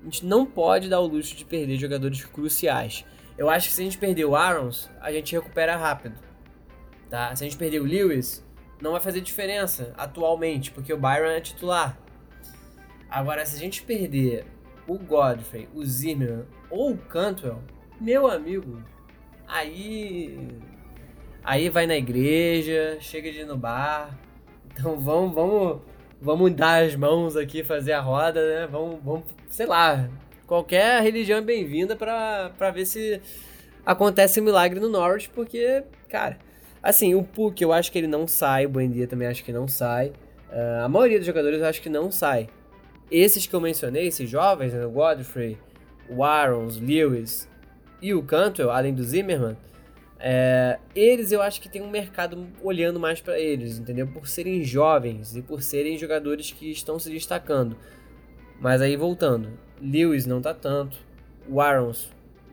A 0.00 0.04
gente 0.04 0.26
não 0.26 0.44
pode 0.44 0.88
dar 0.88 1.00
o 1.00 1.06
luxo 1.06 1.36
de 1.36 1.44
perder 1.44 1.78
jogadores 1.78 2.24
cruciais. 2.24 3.04
Eu 3.38 3.48
acho 3.48 3.68
que 3.68 3.74
se 3.74 3.80
a 3.80 3.84
gente 3.84 3.98
perder 3.98 4.24
o 4.24 4.36
Arons, 4.36 4.90
a 5.00 5.10
gente 5.10 5.32
recupera 5.34 5.76
rápido. 5.76 6.16
Tá? 7.08 7.34
Se 7.34 7.44
a 7.44 7.46
gente 7.46 7.56
perder 7.56 7.80
o 7.80 7.84
Lewis, 7.84 8.44
não 8.80 8.92
vai 8.92 9.00
fazer 9.00 9.20
diferença 9.20 9.94
atualmente, 9.96 10.70
porque 10.70 10.92
o 10.92 10.98
Byron 10.98 11.30
é 11.30 11.40
titular. 11.40 11.98
Agora, 13.08 13.46
se 13.46 13.56
a 13.56 13.58
gente 13.58 13.82
perder 13.82 14.44
o 14.86 14.98
Godfrey, 14.98 15.68
o 15.74 15.84
Zimmerman 15.84 16.46
ou 16.72 16.92
o 16.92 16.96
Cantwell, 16.96 17.58
meu 18.00 18.26
amigo, 18.26 18.82
aí 19.46 20.48
aí 21.44 21.68
vai 21.68 21.86
na 21.86 21.96
igreja, 21.96 22.96
chega 22.98 23.30
de 23.30 23.40
ir 23.40 23.44
no 23.44 23.58
bar. 23.58 24.18
Então 24.72 24.98
vamos, 24.98 25.34
vamos, 25.34 25.82
vamos 26.20 26.50
dar 26.52 26.82
as 26.82 26.96
mãos 26.96 27.36
aqui, 27.36 27.62
fazer 27.62 27.92
a 27.92 28.00
roda, 28.00 28.40
né? 28.40 28.66
Vamos, 28.66 28.98
vamos 29.04 29.24
sei 29.50 29.66
lá, 29.66 30.08
qualquer 30.46 31.02
religião 31.02 31.38
é 31.38 31.42
bem-vinda 31.42 31.94
para 31.94 32.70
ver 32.74 32.86
se 32.86 33.20
acontece 33.84 34.40
um 34.40 34.44
milagre 34.44 34.80
no 34.80 34.88
Norwich, 34.88 35.28
porque, 35.28 35.84
cara, 36.08 36.38
assim, 36.82 37.14
o 37.14 37.22
Puck 37.22 37.62
eu 37.62 37.70
acho 37.70 37.92
que 37.92 37.98
ele 37.98 38.06
não 38.06 38.26
sai, 38.26 38.64
o 38.64 38.70
Buendia 38.70 39.06
também 39.06 39.28
acho 39.28 39.44
que 39.44 39.52
não 39.52 39.68
sai. 39.68 40.08
Uh, 40.50 40.84
a 40.84 40.88
maioria 40.88 41.18
dos 41.18 41.26
jogadores 41.26 41.60
eu 41.60 41.66
acho 41.66 41.82
que 41.82 41.90
não 41.90 42.10
sai. 42.10 42.48
Esses 43.10 43.46
que 43.46 43.54
eu 43.54 43.60
mencionei, 43.60 44.06
esses 44.06 44.28
jovens, 44.28 44.72
né, 44.72 44.86
o 44.86 44.90
Godfrey, 44.90 45.58
o 46.08 46.24
Arons, 46.24 46.78
Lewis 46.78 47.48
e 48.00 48.14
o 48.14 48.22
Cantwell, 48.22 48.70
além 48.70 48.94
do 48.94 49.02
Zimmerman, 49.02 49.56
é, 50.18 50.78
eles 50.94 51.32
eu 51.32 51.42
acho 51.42 51.60
que 51.60 51.68
tem 51.68 51.82
um 51.82 51.90
mercado 51.90 52.46
olhando 52.62 53.00
mais 53.00 53.20
para 53.20 53.38
eles, 53.40 53.78
entendeu? 53.78 54.06
Por 54.06 54.28
serem 54.28 54.62
jovens 54.62 55.36
e 55.36 55.42
por 55.42 55.62
serem 55.62 55.98
jogadores 55.98 56.52
que 56.52 56.70
estão 56.70 56.98
se 56.98 57.10
destacando. 57.10 57.76
Mas 58.60 58.80
aí 58.80 58.96
voltando, 58.96 59.50
Lewis 59.80 60.24
não 60.24 60.40
tá 60.40 60.54
tanto, 60.54 60.96
o 61.48 61.60
Arons 61.60 62.08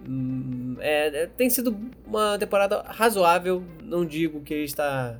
hum, 0.07 0.75
é, 0.79 1.23
é, 1.23 1.27
tem 1.27 1.47
sido 1.47 1.77
uma 2.05 2.39
temporada 2.39 2.81
razoável, 2.87 3.63
não 3.83 4.03
digo 4.03 4.41
que 4.41 4.53
ele 4.53 4.63
está 4.63 5.19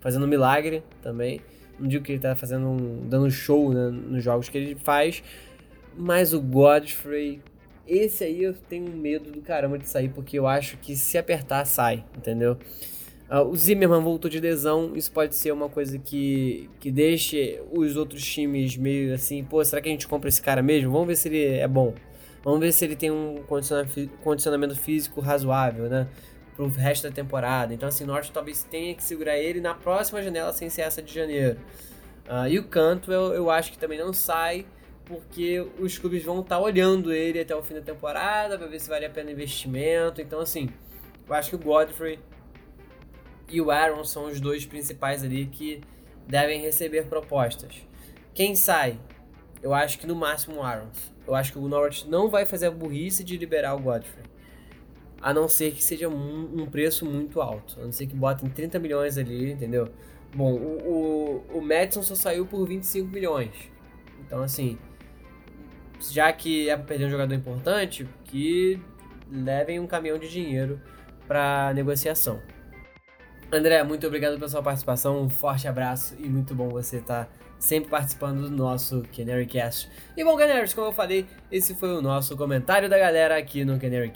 fazendo 0.00 0.26
milagre 0.26 0.82
também, 1.02 1.42
não 1.78 1.86
digo 1.86 2.02
que 2.02 2.12
ele 2.12 2.20
tá 2.20 2.34
fazendo 2.34 2.66
um, 2.66 3.06
dando 3.08 3.30
show 3.30 3.72
né, 3.72 3.90
nos 3.90 4.24
jogos 4.24 4.48
que 4.48 4.56
ele 4.56 4.74
faz. 4.74 5.22
Mas 5.96 6.32
o 6.32 6.40
Godfrey, 6.40 7.42
esse 7.90 8.24
aí 8.24 8.44
eu 8.44 8.54
tenho 8.54 8.90
medo 8.90 9.30
do 9.32 9.40
caramba 9.40 9.78
de 9.78 9.88
sair, 9.88 10.08
porque 10.08 10.38
eu 10.38 10.46
acho 10.46 10.76
que 10.78 10.96
se 10.96 11.18
apertar, 11.18 11.64
sai, 11.64 12.04
entendeu? 12.16 12.56
Uh, 13.28 13.44
o 13.44 13.56
Zimmerman 13.56 14.02
voltou 14.02 14.30
de 14.30 14.40
lesão, 14.40 14.92
isso 14.96 15.10
pode 15.12 15.34
ser 15.34 15.52
uma 15.52 15.68
coisa 15.68 15.98
que, 15.98 16.68
que 16.80 16.90
deixe 16.90 17.60
os 17.72 17.96
outros 17.96 18.24
times 18.24 18.76
meio 18.76 19.14
assim, 19.14 19.44
pô, 19.44 19.64
será 19.64 19.80
que 19.80 19.88
a 19.88 19.92
gente 19.92 20.08
compra 20.08 20.28
esse 20.28 20.42
cara 20.42 20.62
mesmo? 20.62 20.90
Vamos 20.90 21.08
ver 21.08 21.16
se 21.16 21.28
ele 21.28 21.44
é 21.44 21.68
bom. 21.68 21.94
Vamos 22.42 22.60
ver 22.60 22.72
se 22.72 22.84
ele 22.84 22.96
tem 22.96 23.10
um 23.10 23.42
condicionamento 24.22 24.74
físico 24.76 25.20
razoável, 25.20 25.88
né? 25.88 26.08
pro 26.60 26.68
resto 26.68 27.08
da 27.08 27.14
temporada. 27.14 27.72
Então, 27.72 27.88
assim, 27.88 28.04
Norte 28.04 28.30
talvez 28.32 28.62
tenha 28.64 28.94
que 28.94 29.02
segurar 29.02 29.38
ele 29.38 29.60
na 29.60 29.74
próxima 29.74 30.22
janela 30.22 30.52
sem 30.52 30.68
ser 30.68 30.82
essa 30.82 31.02
de 31.02 31.12
janeiro. 31.12 31.58
Uh, 32.28 32.48
e 32.48 32.58
o 32.58 32.64
Cantwell, 32.64 33.32
eu 33.32 33.50
acho 33.50 33.72
que 33.72 33.78
também 33.78 33.98
não 33.98 34.12
sai, 34.12 34.66
porque 35.04 35.60
os 35.78 35.98
clubes 35.98 36.22
vão 36.22 36.40
estar 36.40 36.56
tá 36.56 36.62
olhando 36.62 37.12
ele 37.12 37.40
até 37.40 37.54
o 37.54 37.62
fim 37.62 37.74
da 37.74 37.80
temporada 37.80 38.58
para 38.58 38.66
ver 38.66 38.80
se 38.80 38.88
vale 38.88 39.04
a 39.04 39.10
pena 39.10 39.30
investimento. 39.30 40.20
Então, 40.20 40.40
assim, 40.40 40.68
eu 41.28 41.34
acho 41.34 41.50
que 41.50 41.56
o 41.56 41.58
Godfrey 41.58 42.18
e 43.48 43.60
o 43.60 43.70
Aaron 43.70 44.04
são 44.04 44.26
os 44.26 44.40
dois 44.40 44.64
principais 44.64 45.24
ali 45.24 45.46
que 45.46 45.80
devem 46.26 46.60
receber 46.60 47.06
propostas. 47.06 47.74
Quem 48.32 48.54
sai? 48.54 48.98
Eu 49.62 49.74
acho 49.74 49.98
que 49.98 50.06
no 50.06 50.14
máximo 50.14 50.56
o 50.56 50.62
Aaron. 50.62 50.88
Eu 51.26 51.34
acho 51.34 51.52
que 51.52 51.58
o 51.58 51.68
Norwich 51.68 52.08
não 52.08 52.28
vai 52.28 52.46
fazer 52.46 52.66
a 52.66 52.70
burrice 52.70 53.22
de 53.22 53.36
liberar 53.36 53.74
o 53.74 53.80
Godfrey 53.80 54.30
a 55.20 55.34
não 55.34 55.48
ser 55.48 55.72
que 55.72 55.84
seja 55.84 56.08
um, 56.08 56.62
um, 56.62 56.66
preço 56.66 57.04
muito 57.04 57.40
alto. 57.40 57.78
A 57.80 57.84
não 57.84 57.92
ser 57.92 58.06
que 58.06 58.14
botem 58.14 58.48
30 58.48 58.78
milhões 58.78 59.18
ali, 59.18 59.52
entendeu? 59.52 59.88
Bom, 60.34 60.52
o, 60.52 61.44
o, 61.52 61.58
o 61.58 61.60
Madison 61.60 62.02
só 62.02 62.14
saiu 62.14 62.46
por 62.46 62.66
25 62.66 63.08
milhões. 63.08 63.50
Então, 64.20 64.42
assim, 64.42 64.78
já 66.00 66.32
que 66.32 66.68
é 66.68 66.76
perder 66.76 67.06
um 67.06 67.10
jogador 67.10 67.34
importante, 67.34 68.08
que 68.24 68.80
levem 69.30 69.78
um 69.78 69.86
caminhão 69.86 70.18
de 70.18 70.28
dinheiro 70.28 70.80
para 71.26 71.72
negociação. 71.74 72.40
André, 73.52 73.82
muito 73.82 74.06
obrigado 74.06 74.36
pela 74.36 74.48
sua 74.48 74.62
participação, 74.62 75.20
um 75.20 75.28
forte 75.28 75.66
abraço 75.66 76.14
e 76.18 76.28
muito 76.28 76.54
bom 76.54 76.68
você 76.68 76.98
estar 76.98 77.24
tá 77.24 77.30
sempre 77.58 77.90
participando 77.90 78.48
do 78.48 78.50
nosso 78.50 79.02
Canary 79.14 79.46
Cast. 79.46 79.90
E 80.16 80.24
bom, 80.24 80.36
Canaries, 80.36 80.72
como 80.72 80.88
eu 80.88 80.92
falei, 80.92 81.26
esse 81.50 81.74
foi 81.74 81.92
o 81.92 82.00
nosso 82.00 82.36
comentário 82.36 82.88
da 82.88 82.98
galera 82.98 83.36
aqui 83.36 83.64
no 83.64 83.78
Canary 83.78 84.10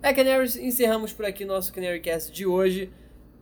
É, 0.00 0.12
Canaries, 0.12 0.54
encerramos 0.56 1.12
por 1.12 1.24
aqui 1.24 1.44
nosso 1.44 1.72
CanaryCast 1.72 2.32
de 2.32 2.46
hoje. 2.46 2.90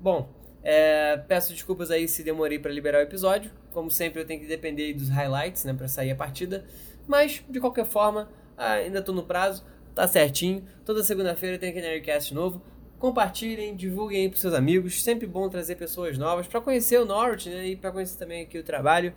Bom, 0.00 0.34
É, 0.68 1.16
peço 1.28 1.52
desculpas 1.52 1.92
aí 1.92 2.08
se 2.08 2.24
demorei 2.24 2.58
para 2.58 2.72
liberar 2.72 2.98
o 2.98 3.02
episódio. 3.02 3.52
Como 3.72 3.88
sempre, 3.88 4.20
eu 4.20 4.26
tenho 4.26 4.40
que 4.40 4.48
depender 4.48 4.92
dos 4.94 5.08
highlights, 5.08 5.64
né, 5.64 5.72
para 5.72 5.86
sair 5.86 6.10
a 6.10 6.16
partida. 6.16 6.64
Mas, 7.06 7.40
de 7.48 7.60
qualquer 7.60 7.86
forma, 7.86 8.28
ainda 8.56 9.00
tô 9.00 9.12
no 9.12 9.22
prazo, 9.22 9.64
tá 9.94 10.08
certinho. 10.08 10.64
Toda 10.84 11.04
segunda-feira 11.04 11.56
tem 11.56 11.72
Nerdcast 11.72 12.34
novo. 12.34 12.60
Compartilhem, 12.98 13.76
divulguem 13.76 14.26
aí 14.26 14.36
seus 14.36 14.54
amigos. 14.54 15.04
Sempre 15.04 15.24
bom 15.24 15.48
trazer 15.48 15.76
pessoas 15.76 16.18
novas 16.18 16.48
para 16.48 16.60
conhecer 16.60 16.98
o 17.00 17.04
Norwich, 17.04 17.48
né, 17.48 17.68
e 17.68 17.76
para 17.76 17.92
conhecer 17.92 18.18
também 18.18 18.42
aqui 18.42 18.58
o 18.58 18.64
trabalho. 18.64 19.12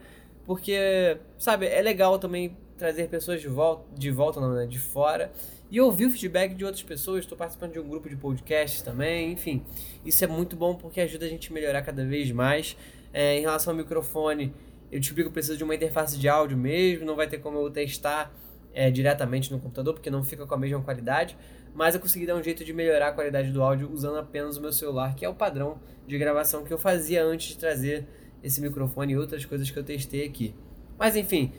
Porque, 0.45 1.17
sabe, 1.39 1.65
é 1.65 1.81
legal 1.81 2.19
também 2.19 2.55
trazer 2.77 3.09
pessoas 3.09 3.41
de 3.41 3.47
volta, 3.47 3.85
de 3.97 4.11
volta 4.11 4.39
não, 4.39 4.53
né, 4.53 4.67
de 4.67 4.77
fora 4.77 5.31
e 5.71 5.79
ouvir 5.79 6.05
o 6.05 6.11
feedback 6.11 6.55
de 6.55 6.65
outras 6.65 6.83
pessoas. 6.83 7.21
Estou 7.21 7.37
participando 7.37 7.73
de 7.73 7.79
um 7.79 7.87
grupo 7.87 8.09
de 8.09 8.15
podcasts 8.15 8.81
também, 8.81 9.31
enfim. 9.31 9.63
Isso 10.05 10.23
é 10.23 10.27
muito 10.27 10.55
bom 10.55 10.75
porque 10.75 10.99
ajuda 11.01 11.25
a 11.25 11.29
gente 11.29 11.51
a 11.51 11.53
melhorar 11.53 11.81
cada 11.81 12.05
vez 12.05 12.31
mais. 12.31 12.75
É, 13.13 13.37
em 13.37 13.41
relação 13.41 13.73
ao 13.73 13.77
microfone, 13.77 14.53
eu 14.91 14.99
descobri 14.99 15.23
que 15.23 15.29
eu 15.29 15.33
preciso 15.33 15.57
de 15.57 15.63
uma 15.63 15.75
interface 15.75 16.17
de 16.17 16.27
áudio 16.27 16.57
mesmo, 16.57 17.05
não 17.05 17.15
vai 17.15 17.27
ter 17.27 17.39
como 17.39 17.59
eu 17.59 17.69
testar 17.69 18.33
é, 18.73 18.89
diretamente 18.89 19.51
no 19.51 19.59
computador, 19.59 19.93
porque 19.93 20.09
não 20.09 20.23
fica 20.23 20.45
com 20.45 20.53
a 20.53 20.57
mesma 20.57 20.81
qualidade. 20.81 21.37
Mas 21.73 21.93
eu 21.93 22.01
consegui 22.01 22.25
dar 22.25 22.35
um 22.35 22.43
jeito 22.43 22.65
de 22.65 22.73
melhorar 22.73 23.09
a 23.09 23.11
qualidade 23.11 23.51
do 23.51 23.61
áudio 23.61 23.91
usando 23.91 24.17
apenas 24.17 24.57
o 24.57 24.61
meu 24.61 24.71
celular, 24.71 25.15
que 25.15 25.23
é 25.23 25.29
o 25.29 25.35
padrão 25.35 25.79
de 26.07 26.17
gravação 26.17 26.63
que 26.63 26.73
eu 26.73 26.77
fazia 26.77 27.23
antes 27.23 27.49
de 27.49 27.57
trazer 27.57 28.07
esse 28.43 28.59
microfone 28.59 29.13
e 29.13 29.17
outras 29.17 29.45
coisas 29.45 29.69
que 29.69 29.77
eu 29.77 29.83
testei 29.83 30.25
aqui. 30.25 30.55
Mas 30.97 31.15
enfim, 31.15 31.53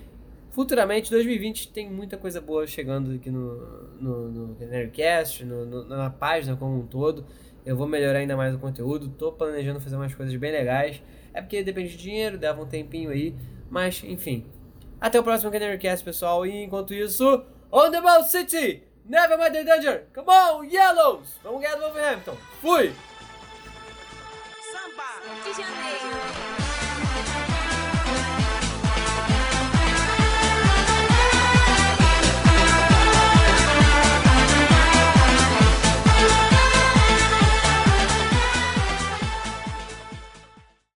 futuramente, 0.50 1.10
2020 1.10 1.68
tem 1.68 1.90
muita 1.90 2.16
coisa 2.16 2.40
boa 2.40 2.66
chegando 2.66 3.14
aqui 3.14 3.30
no, 3.30 3.56
no, 4.00 4.28
no 4.28 4.54
Canarycast, 4.56 5.44
no, 5.44 5.64
no, 5.64 5.84
na 5.84 6.10
página 6.10 6.56
como 6.56 6.78
um 6.78 6.86
todo. 6.86 7.26
Eu 7.64 7.76
vou 7.76 7.86
melhorar 7.86 8.18
ainda 8.20 8.36
mais 8.36 8.54
o 8.54 8.58
conteúdo, 8.58 9.08
tô 9.08 9.32
planejando 9.32 9.80
fazer 9.80 9.96
umas 9.96 10.14
coisas 10.14 10.34
bem 10.36 10.50
legais. 10.52 11.02
É 11.32 11.40
porque 11.40 11.62
depende 11.62 11.90
de 11.90 11.98
dinheiro, 11.98 12.38
dava 12.38 12.62
um 12.62 12.66
tempinho 12.66 13.10
aí, 13.10 13.34
mas 13.70 14.02
enfim. 14.04 14.46
Até 15.00 15.18
o 15.18 15.22
próximo 15.22 15.50
Canarycast, 15.50 16.04
pessoal, 16.04 16.44
e 16.46 16.64
enquanto 16.64 16.92
isso, 16.92 17.44
On 17.72 17.90
the 17.90 18.00
Ball 18.00 18.22
City! 18.24 18.82
Never 19.04 19.38
mind 19.38 19.52
the 19.52 19.64
danger! 19.64 20.06
Come 20.14 20.28
on, 20.28 20.64
Yellows! 20.64 21.38
Vamos 21.42 21.62
ganhar 21.62 21.76
do 21.76 21.82
Wolverhampton! 21.82 22.36
Fui! 22.60 22.92
Samba 24.72 25.42
de 25.44 25.52
Janeiro! 25.52 26.69